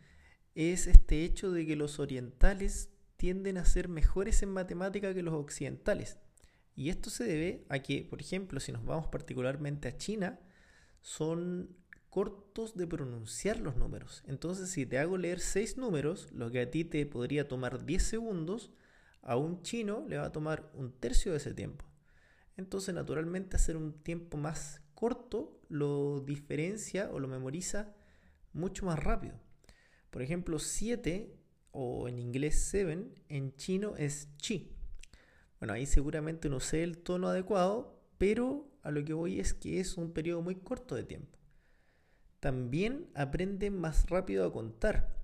es 0.55 0.87
este 0.87 1.23
hecho 1.23 1.53
de 1.53 1.67
que 1.67 1.77
los 1.77 1.99
orientales 1.99 2.89
tienden 3.19 3.59
a 3.59 3.67
ser 3.67 3.89
mejores 3.89 4.43
en 4.43 4.49
matemática 4.49 5.13
que 5.13 5.23
los 5.23 5.35
occidentales. 5.35 6.17
Y 6.75 6.89
esto 6.89 7.11
se 7.11 7.25
debe 7.25 7.65
a 7.69 7.81
que, 7.81 8.05
por 8.05 8.21
ejemplo, 8.21 8.61
si 8.61 8.73
nos 8.73 8.85
vamos 8.85 9.09
particularmente 9.09 9.89
a 9.89 9.97
China, 9.97 10.41
son 11.01 11.77
cortos 12.11 12.77
de 12.77 12.87
pronunciar 12.87 13.61
los 13.61 13.77
números. 13.77 14.23
Entonces, 14.27 14.71
si 14.71 14.85
te 14.87 14.99
hago 14.99 15.17
leer 15.17 15.41
seis 15.41 15.77
números, 15.77 16.31
lo 16.33 16.51
que 16.51 16.61
a 16.61 16.71
ti 16.71 16.85
te 16.85 17.07
podría 17.07 17.49
tomar 17.49 17.85
10 17.85 18.03
segundos, 18.03 18.73
a 19.23 19.37
un 19.37 19.63
chino 19.63 20.05
le 20.09 20.19
va 20.19 20.27
a 20.27 20.33
tomar 20.33 20.71
un 20.75 20.93
tercio 20.93 21.33
de 21.33 21.39
ese 21.39 21.55
tiempo. 21.55 21.85
Entonces, 22.57 22.95
naturalmente, 22.95 23.57
hacer 23.57 23.77
un 23.77 23.93
tiempo 24.03 24.37
más 24.37 24.83
corto 24.95 25.61
lo 25.69 26.21
diferencia 26.21 27.11
o 27.13 27.19
lo 27.19 27.29
memoriza 27.29 27.95
mucho 28.53 28.85
más 28.85 28.99
rápido. 28.99 29.35
Por 30.11 30.23
ejemplo, 30.23 30.59
7 30.59 31.33
o 31.73 32.09
en 32.09 32.19
inglés 32.19 32.69
7 32.71 33.09
en 33.29 33.57
chino 33.57 33.97
es 33.97 34.29
chi. 34.37 34.77
Bueno, 35.61 35.75
ahí 35.75 35.87
seguramente 35.87 36.49
no 36.49 36.59
sé 36.59 36.83
el 36.83 36.99
tono 36.99 37.29
adecuado, 37.29 38.03
pero 38.19 38.67
a 38.83 38.91
lo 38.91 39.05
que 39.05 39.13
voy 39.13 39.39
es 39.39 39.55
que 39.55 39.79
es 39.79 39.97
un 39.97 40.13
periodo 40.13 40.43
muy 40.43 40.57
corto 40.57 40.97
de 40.97 41.05
tiempo 41.05 41.41
también 42.41 43.11
aprenden 43.15 43.79
más 43.79 44.09
rápido 44.09 44.47
a 44.47 44.53
contar. 44.53 45.15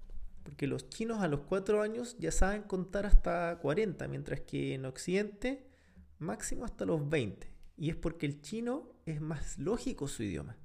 Porque 0.45 0.69
los 0.69 0.89
chinos 0.89 1.23
a 1.23 1.29
los 1.29 1.41
4 1.41 1.83
años 1.83 2.15
ya 2.21 2.31
saben 2.31 2.63
contar 2.63 3.05
hasta 3.05 3.59
40, 3.59 4.07
mientras 4.07 4.43
que 4.43 4.75
en 4.75 4.85
Occidente 4.85 5.67
máximo 6.19 6.65
hasta 6.65 6.85
los 6.85 7.09
20. 7.09 7.51
Y 7.77 7.91
es 7.91 7.97
porque 7.97 8.27
el 8.27 8.41
chino 8.43 8.95
es 9.07 9.21
más 9.21 9.59
lógico 9.59 10.07
su 10.07 10.23
idioma. 10.23 10.57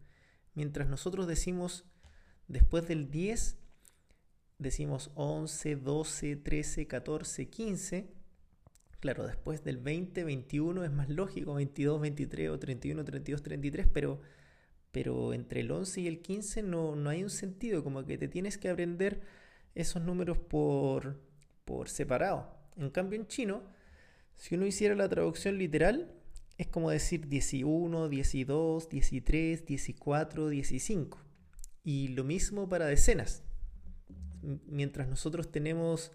Mientras 0.53 0.87
nosotros 0.87 1.25
decimos 1.25 1.85
después 2.47 2.87
del 2.87 3.09
10, 3.09 3.57
decimos 4.59 5.09
11, 5.15 5.77
12, 5.77 6.35
13, 6.35 6.87
14, 6.87 7.49
15. 7.49 8.13
Claro, 9.01 9.27
después 9.27 9.63
del 9.65 9.77
20, 9.77 10.23
21 10.23 10.85
es 10.85 10.91
más 10.91 11.09
lógico, 11.09 11.55
22, 11.55 11.99
23 11.99 12.49
o 12.49 12.59
31, 12.59 13.03
32, 13.03 13.43
33, 13.43 13.87
pero 13.91 14.21
pero 14.91 15.33
entre 15.33 15.61
el 15.61 15.71
11 15.71 16.01
y 16.01 16.07
el 16.07 16.21
15 16.21 16.63
no, 16.63 16.95
no 16.95 17.09
hay 17.09 17.23
un 17.23 17.29
sentido, 17.29 17.83
como 17.83 18.05
que 18.05 18.17
te 18.17 18.27
tienes 18.27 18.57
que 18.57 18.69
aprender 18.69 19.21
esos 19.73 20.01
números 20.01 20.37
por, 20.37 21.19
por 21.63 21.89
separado. 21.89 22.53
En 22.75 22.89
cambio 22.89 23.19
en 23.19 23.27
chino, 23.27 23.63
si 24.35 24.55
uno 24.55 24.65
hiciera 24.65 24.95
la 24.95 25.07
traducción 25.07 25.57
literal, 25.57 26.13
es 26.57 26.67
como 26.67 26.91
decir 26.91 27.25
11, 27.25 28.45
12, 28.45 29.21
13, 29.21 29.95
14, 29.95 30.61
15. 30.61 31.07
Y 31.83 32.09
lo 32.09 32.23
mismo 32.23 32.67
para 32.67 32.85
decenas. 32.85 33.43
Mientras 34.67 35.07
nosotros 35.07 35.51
tenemos 35.51 36.11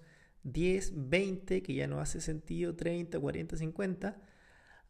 10, 0.47 0.93
20, 1.09 1.63
que 1.63 1.75
ya 1.75 1.87
no 1.87 2.01
hace 2.01 2.21
sentido, 2.21 2.77
30, 2.77 3.19
40, 3.19 3.57
50, 3.57 4.23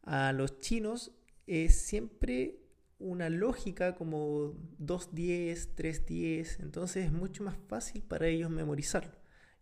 a 0.03 0.33
los 0.33 0.61
chinos 0.61 1.13
es 1.47 1.81
siempre 1.81 2.61
una 2.99 3.29
lógica 3.31 3.95
como 3.95 4.55
2.10, 4.79 5.75
3.10, 5.75 6.61
entonces 6.63 7.07
es 7.07 7.13
mucho 7.13 7.43
más 7.43 7.57
fácil 7.69 8.03
para 8.03 8.27
ellos 8.27 8.51
memorizarlo. 8.51 9.13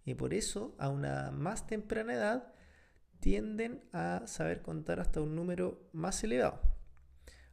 Y 0.04 0.14
por 0.14 0.35
eso, 0.35 0.74
a 0.78 0.88
una 0.88 1.30
más 1.30 1.66
temprana 1.66 2.14
edad, 2.14 2.52
tienden 3.20 3.83
a 3.92 4.22
saber 4.26 4.62
contar 4.62 5.00
hasta 5.00 5.20
un 5.20 5.35
número 5.35 5.88
más 5.92 6.22
elevado. 6.24 6.61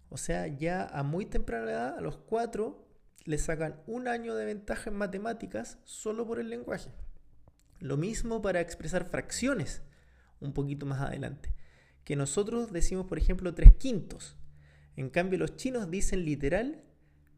O 0.09 0.17
sea, 0.17 0.47
ya 0.47 0.85
a 0.85 1.03
muy 1.03 1.25
temprana 1.25 1.71
edad, 1.71 1.97
a 1.97 2.01
los 2.01 2.17
4, 2.17 2.87
le 3.25 3.37
sacan 3.37 3.81
un 3.87 4.07
año 4.07 4.35
de 4.35 4.45
ventaja 4.45 4.89
en 4.89 4.97
matemáticas 4.97 5.77
solo 5.85 6.27
por 6.27 6.39
el 6.39 6.49
lenguaje. 6.49 6.91
Lo 7.81 7.97
mismo 7.97 8.41
para 8.41 8.61
expresar 8.61 9.09
fracciones 9.09 9.81
un 10.39 10.53
poquito 10.53 10.85
más 10.85 11.01
adelante. 11.01 11.53
Que 12.05 12.15
nosotros 12.15 12.71
decimos, 12.71 13.07
por 13.07 13.17
ejemplo, 13.17 13.53
3 13.53 13.73
quintos. 13.73 14.37
En 14.95 15.09
cambio, 15.09 15.39
los 15.39 15.57
chinos 15.57 15.91
dicen 15.91 16.23
literal 16.23 16.83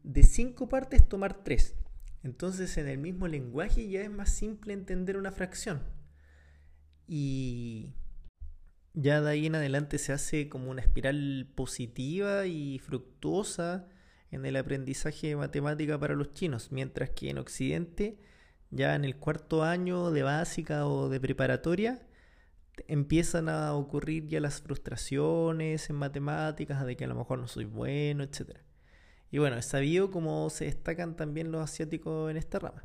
de 0.04 0.22
cinco 0.22 0.68
partes 0.68 1.08
tomar 1.08 1.42
tres. 1.42 1.74
Entonces, 2.22 2.76
en 2.76 2.88
el 2.88 2.98
mismo 2.98 3.26
lenguaje 3.26 3.88
ya 3.88 4.02
es 4.02 4.10
más 4.10 4.30
simple 4.30 4.72
entender 4.72 5.16
una 5.16 5.32
fracción. 5.32 5.82
Y 7.06 7.94
ya 8.92 9.20
de 9.20 9.30
ahí 9.30 9.46
en 9.46 9.54
adelante 9.54 9.98
se 9.98 10.12
hace 10.12 10.48
como 10.48 10.70
una 10.70 10.82
espiral 10.82 11.50
positiva 11.54 12.46
y 12.46 12.78
fructuosa 12.78 13.88
en 14.30 14.44
el 14.46 14.56
aprendizaje 14.56 15.28
de 15.28 15.36
matemática 15.36 15.98
para 15.98 16.14
los 16.14 16.32
chinos, 16.34 16.72
mientras 16.72 17.10
que 17.10 17.30
en 17.30 17.38
Occidente, 17.38 18.18
ya 18.74 18.94
en 18.94 19.04
el 19.04 19.16
cuarto 19.16 19.62
año 19.62 20.10
de 20.10 20.22
básica 20.22 20.86
o 20.86 21.08
de 21.08 21.20
preparatoria, 21.20 22.02
empiezan 22.88 23.48
a 23.48 23.74
ocurrir 23.74 24.26
ya 24.26 24.40
las 24.40 24.60
frustraciones 24.60 25.88
en 25.90 25.96
matemáticas, 25.96 26.84
de 26.84 26.96
que 26.96 27.04
a 27.04 27.08
lo 27.08 27.14
mejor 27.14 27.38
no 27.38 27.46
soy 27.46 27.64
bueno, 27.64 28.24
etc. 28.24 28.58
Y 29.30 29.38
bueno, 29.38 29.56
es 29.56 29.66
sabido 29.66 30.10
cómo 30.10 30.50
se 30.50 30.66
destacan 30.66 31.16
también 31.16 31.52
los 31.52 31.62
asiáticos 31.62 32.30
en 32.30 32.36
esta 32.36 32.58
rama. 32.58 32.84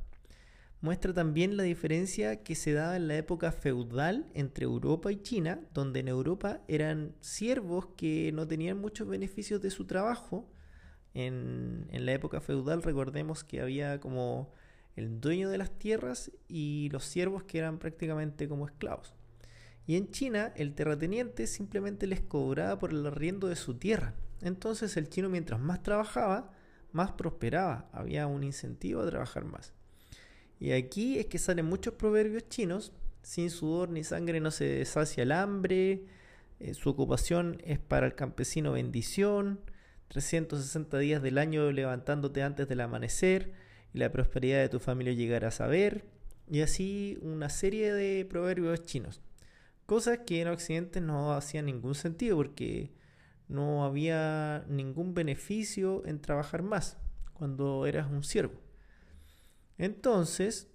Muestra 0.82 1.13
también 1.13 1.58
la 1.58 1.63
diferencia 1.63 2.41
que 2.41 2.56
se 2.56 2.71
daba 2.71 2.95
en 2.95 3.10
la 3.10 3.17
época 3.17 3.52
feudal 3.52 4.30
entre 4.34 4.63
Europa 4.63 5.12
y 5.12 5.21
China, 5.21 5.60
donde 5.73 5.99
en 5.99 6.08
Europa 6.08 6.62
eran 6.69 7.15
siervos 7.19 7.88
que 7.97 8.32
no 8.32 8.47
tenían 8.47 8.80
muchos 8.80 9.08
beneficios 9.08 9.62
de 9.62 9.71
su 9.71 9.86
trabajo. 9.86 10.49
En, 11.13 11.88
en 11.91 12.06
la 12.06 12.13
época 12.13 12.39
feudal 12.39 12.82
recordemos 12.82 13.43
que 13.43 13.60
había 13.60 13.99
como 13.99 14.54
el 14.99 15.19
dueño 15.19 15.49
de 15.49 15.57
las 15.57 15.71
tierras 15.77 16.31
y 16.47 16.89
los 16.91 17.05
siervos 17.05 17.43
que 17.43 17.57
eran 17.57 17.79
prácticamente 17.79 18.47
como 18.47 18.67
esclavos. 18.67 19.15
Y 19.88 19.95
en 19.95 20.12
China 20.12 20.53
el 20.55 20.75
terrateniente 20.75 21.47
simplemente 21.47 22.05
les 22.05 22.21
cobraba 22.21 22.77
por 22.77 22.91
el 22.91 23.05
arriendo 23.05 23.47
de 23.47 23.55
su 23.55 23.73
tierra. 23.73 24.13
Entonces 24.41 24.95
el 24.97 25.09
chino 25.09 25.29
mientras 25.29 25.59
más 25.59 25.81
trabajaba, 25.81 26.51
más 26.91 27.13
prosperaba. 27.13 27.89
Había 27.91 28.27
un 28.27 28.43
incentivo 28.43 29.01
a 29.01 29.09
trabajar 29.09 29.45
más. 29.45 29.73
Y 30.59 30.73
aquí 30.73 31.17
es 31.17 31.27
que 31.27 31.39
salen 31.39 31.65
muchos 31.65 31.95
proverbios 31.95 32.47
chinos. 32.49 32.91
Sin 33.21 33.49
sudor 33.49 33.89
ni 33.89 34.03
sangre 34.03 34.39
no 34.39 34.51
se 34.51 34.85
sacia 34.85 35.23
el 35.23 35.31
hambre. 35.31 36.05
Eh, 36.59 36.73
su 36.73 36.89
ocupación 36.89 37.62
es 37.63 37.79
para 37.79 38.05
el 38.05 38.15
campesino 38.15 38.73
bendición. 38.73 39.59
360 40.09 40.97
días 40.97 41.21
del 41.21 41.38
año 41.38 41.71
levantándote 41.71 42.43
antes 42.43 42.67
del 42.67 42.81
amanecer. 42.81 43.53
Y 43.93 43.99
la 43.99 44.12
prosperidad 44.12 44.60
de 44.60 44.69
tu 44.69 44.80
familia 44.80 45.13
llegará 45.13 45.49
a 45.49 45.52
saber. 45.52 46.06
Y 46.49 46.62
así 46.62 47.17
una 47.21 47.49
serie 47.49 47.93
de 47.93 48.25
proverbios 48.25 48.84
chinos. 48.84 49.21
Cosas 49.86 50.19
que 50.25 50.41
en 50.41 50.47
Occidente 50.47 51.02
no 51.02 51.34
hacían 51.34 51.65
ningún 51.65 51.95
sentido 51.95 52.38
porque 52.38 52.91
no 53.47 53.84
había 53.84 54.63
ningún 54.67 55.13
beneficio 55.13 56.06
en 56.06 56.21
trabajar 56.21 56.62
más 56.62 56.97
cuando 57.34 57.86
eras 57.86 58.10
un 58.12 58.23
siervo. 58.23 58.62
Entonces, 59.78 60.69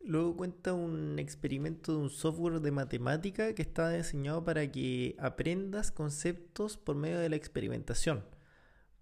luego 0.00 0.36
cuenta 0.36 0.74
un 0.74 1.18
experimento 1.18 1.92
de 1.92 1.98
un 1.98 2.10
software 2.10 2.60
de 2.60 2.70
matemática 2.70 3.54
que 3.54 3.62
está 3.62 3.90
diseñado 3.90 4.44
para 4.44 4.70
que 4.70 5.16
aprendas 5.18 5.90
conceptos 5.90 6.76
por 6.76 6.96
medio 6.96 7.18
de 7.18 7.30
la 7.30 7.36
experimentación. 7.36 8.22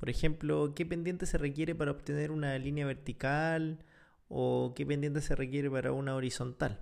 Por 0.02 0.10
ejemplo, 0.10 0.74
qué 0.74 0.84
pendiente 0.84 1.26
se 1.26 1.38
requiere 1.38 1.76
para 1.76 1.92
obtener 1.92 2.32
una 2.32 2.58
línea 2.58 2.84
vertical 2.84 3.84
o 4.26 4.72
qué 4.74 4.84
pendiente 4.84 5.20
se 5.20 5.36
requiere 5.36 5.70
para 5.70 5.92
una 5.92 6.16
horizontal. 6.16 6.80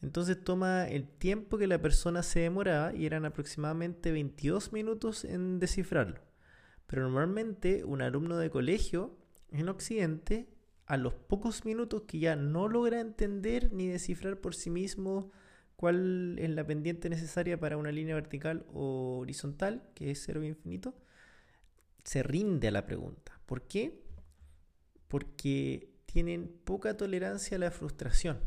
Entonces 0.00 0.44
toma 0.44 0.86
el 0.86 1.08
tiempo 1.08 1.58
que 1.58 1.66
la 1.66 1.82
persona 1.82 2.22
se 2.22 2.38
demoraba 2.38 2.94
y 2.94 3.06
eran 3.06 3.24
aproximadamente 3.24 4.12
22 4.12 4.72
minutos 4.72 5.24
en 5.24 5.58
descifrarlo. 5.58 6.20
Pero 6.86 7.02
normalmente 7.02 7.82
un 7.82 8.02
alumno 8.02 8.36
de 8.36 8.50
colegio 8.50 9.18
en 9.50 9.68
Occidente, 9.68 10.46
a 10.86 10.96
los 10.96 11.12
pocos 11.12 11.64
minutos 11.64 12.02
que 12.02 12.20
ya 12.20 12.36
no 12.36 12.68
logra 12.68 13.00
entender 13.00 13.72
ni 13.72 13.88
descifrar 13.88 14.40
por 14.40 14.54
sí 14.54 14.70
mismo 14.70 15.32
cuál 15.74 16.38
es 16.38 16.50
la 16.50 16.64
pendiente 16.64 17.10
necesaria 17.10 17.58
para 17.58 17.78
una 17.78 17.90
línea 17.90 18.14
vertical 18.14 18.64
o 18.72 19.18
horizontal, 19.18 19.82
que 19.96 20.12
es 20.12 20.22
cero 20.24 20.44
infinito, 20.44 20.94
se 22.04 22.22
rinde 22.22 22.68
a 22.68 22.70
la 22.70 22.86
pregunta. 22.86 23.40
¿Por 23.46 23.66
qué? 23.66 24.02
Porque 25.08 25.94
tienen 26.06 26.48
poca 26.64 26.96
tolerancia 26.96 27.56
a 27.56 27.60
la 27.60 27.70
frustración. 27.70 28.40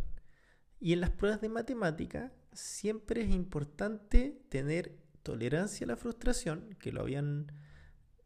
Y 0.79 0.93
en 0.93 1.01
las 1.01 1.09
pruebas 1.09 1.41
de 1.41 1.49
matemática 1.49 2.31
siempre 2.53 3.21
es 3.21 3.29
importante 3.31 4.41
tener 4.49 4.97
tolerancia 5.23 5.85
a 5.85 5.89
la 5.89 5.97
frustración, 5.97 6.75
que 6.79 6.91
lo 6.91 7.01
habían 7.01 7.51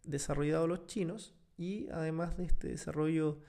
desarrollado 0.04 0.68
los 0.68 0.86
chinos, 0.86 1.34
y 1.58 1.90
además 1.92 2.38
de 2.38 2.46
este 2.46 2.68
desarrollo 2.70 3.40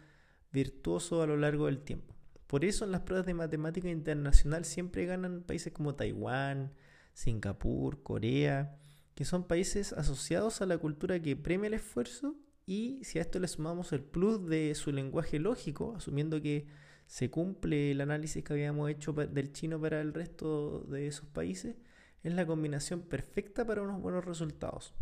virtuoso 0.53 1.23
a 1.23 1.27
lo 1.27 1.37
largo 1.37 1.67
del 1.67 1.83
tiempo. 1.83 2.15
Por 2.47 2.65
eso 2.65 2.85
en 2.85 2.93
las 2.93 3.01
pruebas 3.01 3.27
de 3.27 3.35
matemática 3.35 3.89
internacional 3.89 4.65
siempre 4.65 5.07
ganan 5.07 5.43
países 5.43 5.73
como 5.73 5.95
Taiwán, 5.95 6.75
Singapur, 7.15 8.03
Corea, 8.03 8.79
que 9.15 9.25
son 9.25 9.45
países 9.45 9.93
asociados 9.93 10.63
a 10.63 10.67
la 10.67 10.79
cultura 10.79 11.21
que 11.21 11.37
premia 11.37 11.69
el 11.69 11.75
esfuerzo 11.75 12.37
y 12.67 13.01
si 13.05 13.19
a 13.19 13.23
esto 13.23 13.39
le 13.39 13.49
sumamos 13.49 13.93
el 13.93 14.03
plus 14.03 14.47
de 14.47 14.75
su 14.75 14.93
lenguaje 14.93 15.39
lógico, 15.39 15.95
asumiendo 15.97 16.41
que 16.41 16.67
se 17.07 17.31
cumple 17.31 17.91
el 17.91 18.01
análisis 18.01 18.43
que 18.43 18.53
habíamos 18.53 18.89
hecho 18.91 19.13
del 19.13 19.53
chino 19.53 19.81
para 19.81 20.01
el 20.01 20.15
resto 20.15 20.81
de 20.89 21.07
esos 21.07 21.27
países, 21.27 21.77
es 22.23 22.35
la 22.35 22.47
combinación 22.47 23.03
perfecta 23.03 23.67
para 23.67 23.83
unos 23.83 24.01
buenos 24.01 24.25
resultados. 24.25 24.95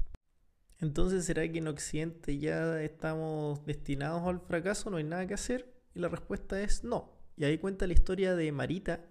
Entonces, 0.81 1.27
¿será 1.27 1.47
que 1.47 1.59
en 1.59 1.69
Occidente 1.69 2.39
ya 2.39 2.83
estamos 2.83 3.65
destinados 3.67 4.27
al 4.27 4.41
fracaso? 4.41 4.91
¿No 4.91 4.97
hay 4.97 5.05
nada 5.05 5.27
que 5.27 5.35
hacer? 5.35 5.71
Y 5.95 6.01
la 6.01 6.09
respuesta 6.09 6.61
es 6.63 6.85
no. 6.85 7.13
Y 7.37 7.45
ahí 7.45 7.59
cuenta 7.59 7.87
la 7.87 7.93
historia 7.93 8.35
de 8.35 8.51
Marita, 8.51 9.05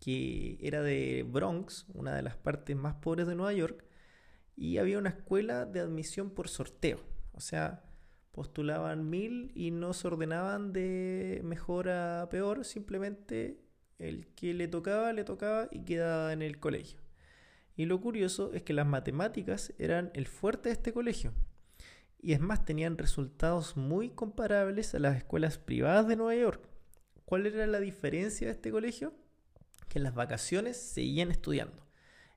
que 0.00 0.58
era 0.62 0.80
de 0.80 1.26
Bronx, 1.30 1.86
una 1.92 2.14
de 2.14 2.22
las 2.22 2.36
partes 2.36 2.74
más 2.74 2.94
pobres 2.94 3.26
de 3.26 3.34
Nueva 3.34 3.52
York, 3.52 3.84
y 4.60 4.76
había 4.76 4.98
una 4.98 5.08
escuela 5.08 5.64
de 5.64 5.80
admisión 5.80 6.28
por 6.28 6.46
sorteo. 6.46 7.00
O 7.32 7.40
sea, 7.40 7.82
postulaban 8.30 9.08
mil 9.08 9.52
y 9.54 9.70
no 9.70 9.94
se 9.94 10.06
ordenaban 10.06 10.74
de 10.74 11.40
mejor 11.42 11.88
a 11.88 12.28
peor, 12.30 12.66
simplemente 12.66 13.58
el 13.98 14.26
que 14.34 14.52
le 14.52 14.68
tocaba, 14.68 15.14
le 15.14 15.24
tocaba 15.24 15.68
y 15.70 15.86
quedaba 15.86 16.34
en 16.34 16.42
el 16.42 16.60
colegio. 16.60 17.00
Y 17.74 17.86
lo 17.86 18.02
curioso 18.02 18.52
es 18.52 18.62
que 18.62 18.74
las 18.74 18.86
matemáticas 18.86 19.72
eran 19.78 20.10
el 20.12 20.26
fuerte 20.26 20.68
de 20.68 20.74
este 20.74 20.92
colegio. 20.92 21.32
Y 22.20 22.34
es 22.34 22.40
más, 22.40 22.66
tenían 22.66 22.98
resultados 22.98 23.78
muy 23.78 24.10
comparables 24.10 24.94
a 24.94 24.98
las 24.98 25.16
escuelas 25.16 25.56
privadas 25.56 26.06
de 26.06 26.16
Nueva 26.16 26.34
York. 26.34 26.68
¿Cuál 27.24 27.46
era 27.46 27.66
la 27.66 27.80
diferencia 27.80 28.48
de 28.48 28.52
este 28.52 28.70
colegio? 28.70 29.14
Que 29.88 30.00
en 30.00 30.04
las 30.04 30.14
vacaciones 30.14 30.76
seguían 30.76 31.30
estudiando. 31.30 31.89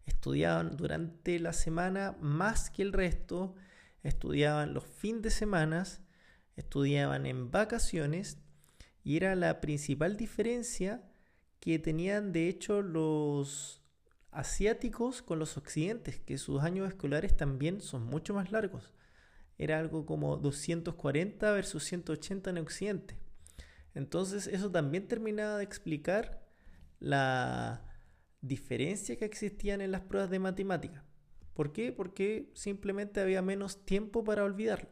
Estudiaban 0.06 0.76
durante 0.78 1.40
la 1.40 1.54
semana 1.54 2.18
más 2.20 2.70
que 2.70 2.82
el 2.82 2.94
resto, 2.94 3.56
estudiaban 4.04 4.74
los 4.74 4.86
fines 4.86 5.22
de 5.22 5.30
semana, 5.30 5.84
estudiaban 6.56 7.26
en 7.26 7.52
vacaciones 7.52 8.38
y 9.04 9.18
era 9.18 9.36
la 9.36 9.62
principal 9.62 10.18
diferencia 10.18 11.04
que 11.60 11.80
tenían 11.80 12.32
de 12.32 12.50
hecho 12.50 12.82
los 12.82 13.82
asiáticos 14.32 15.22
con 15.22 15.40
los 15.40 15.58
occidentes, 15.58 16.20
que 16.20 16.38
sus 16.38 16.62
años 16.62 16.88
escolares 16.88 17.38
también 17.38 17.82
son 17.82 18.04
mucho 18.04 18.34
más 18.34 18.52
largos. 18.52 18.92
Era 19.58 19.80
algo 19.80 20.06
como 20.06 20.38
240 20.38 21.52
versus 21.52 21.84
180 21.84 22.50
en 22.50 22.58
occidente. 22.58 23.18
Entonces 23.94 24.48
eso 24.48 24.72
también 24.72 25.08
terminaba 25.08 25.58
de 25.58 25.64
explicar 25.64 26.42
la 27.00 27.93
diferencia 28.44 29.16
que 29.18 29.26
existían 29.26 29.82
en 29.82 29.92
las 29.92 30.02
pruebas 30.02 30.30
de 30.30 30.38
matemática. 30.38 31.04
¿Por 31.54 31.72
qué? 31.72 31.92
Porque 31.92 32.52
simplemente 32.54 33.22
había 33.22 33.42
menos 33.42 33.86
tiempo 33.86 34.24
para 34.24 34.44
olvidarlo. 34.44 34.90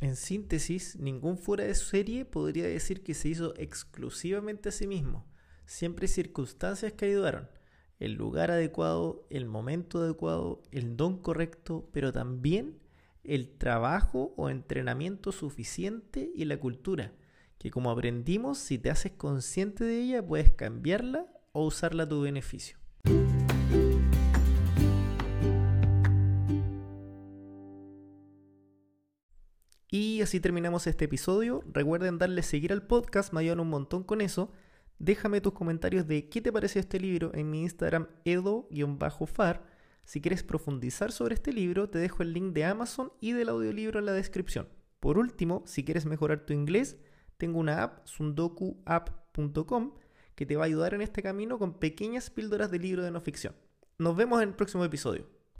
En 0.00 0.16
síntesis, 0.16 0.96
ningún 0.96 1.38
fuera 1.38 1.64
de 1.64 1.74
serie 1.74 2.24
podría 2.24 2.66
decir 2.66 3.02
que 3.02 3.14
se 3.14 3.28
hizo 3.28 3.54
exclusivamente 3.56 4.68
a 4.68 4.72
sí 4.72 4.86
mismo. 4.86 5.26
Siempre 5.66 6.08
circunstancias 6.08 6.92
que 6.92 7.06
ayudaron 7.06 7.48
el 7.98 8.12
lugar 8.14 8.50
adecuado, 8.50 9.26
el 9.30 9.46
momento 9.46 9.98
adecuado, 9.98 10.62
el 10.72 10.96
don 10.96 11.18
correcto, 11.18 11.88
pero 11.92 12.12
también 12.12 12.78
el 13.22 13.56
trabajo 13.56 14.34
o 14.36 14.50
entrenamiento 14.50 15.32
suficiente 15.32 16.30
y 16.34 16.44
la 16.44 16.58
cultura, 16.58 17.12
que 17.58 17.70
como 17.70 17.90
aprendimos, 17.90 18.58
si 18.58 18.78
te 18.78 18.90
haces 18.90 19.12
consciente 19.12 19.84
de 19.84 20.02
ella, 20.02 20.26
puedes 20.26 20.50
cambiarla 20.50 21.26
o 21.54 21.64
usarla 21.64 22.02
a 22.02 22.08
tu 22.08 22.20
beneficio. 22.20 22.76
Y 29.88 30.20
así 30.22 30.40
terminamos 30.40 30.88
este 30.88 31.04
episodio. 31.04 31.62
Recuerden 31.72 32.18
darle 32.18 32.42
seguir 32.42 32.72
al 32.72 32.86
podcast, 32.86 33.32
me 33.32 33.40
ayudan 33.40 33.60
un 33.60 33.70
montón 33.70 34.02
con 34.02 34.20
eso. 34.20 34.50
Déjame 34.98 35.40
tus 35.40 35.52
comentarios 35.52 36.08
de 36.08 36.28
qué 36.28 36.40
te 36.40 36.52
pareció 36.52 36.80
este 36.80 36.98
libro 36.98 37.30
en 37.32 37.48
mi 37.48 37.62
Instagram 37.62 38.08
edo-far. 38.24 39.64
Si 40.04 40.20
quieres 40.20 40.42
profundizar 40.42 41.12
sobre 41.12 41.34
este 41.34 41.52
libro, 41.52 41.88
te 41.88 41.98
dejo 41.98 42.24
el 42.24 42.32
link 42.32 42.52
de 42.52 42.64
Amazon 42.64 43.12
y 43.20 43.32
del 43.32 43.48
audiolibro 43.48 44.00
en 44.00 44.06
la 44.06 44.12
descripción. 44.12 44.68
Por 44.98 45.16
último, 45.16 45.62
si 45.64 45.84
quieres 45.84 46.06
mejorar 46.06 46.44
tu 46.44 46.52
inglés, 46.52 46.96
tengo 47.36 47.60
una 47.60 47.82
app, 47.84 48.06
sundokuapp.com, 48.06 49.92
que 50.34 50.46
te 50.46 50.56
va 50.56 50.64
a 50.64 50.66
ayudar 50.66 50.94
en 50.94 51.02
este 51.02 51.22
camino 51.22 51.58
con 51.58 51.78
pequeñas 51.78 52.30
píldoras 52.30 52.70
de 52.70 52.78
libro 52.78 53.02
de 53.02 53.10
no 53.10 53.20
ficción. 53.20 53.54
Nos 53.98 54.16
vemos 54.16 54.42
en 54.42 54.48
el 54.48 54.54
próximo 54.54 54.84
episodio. 54.84 55.26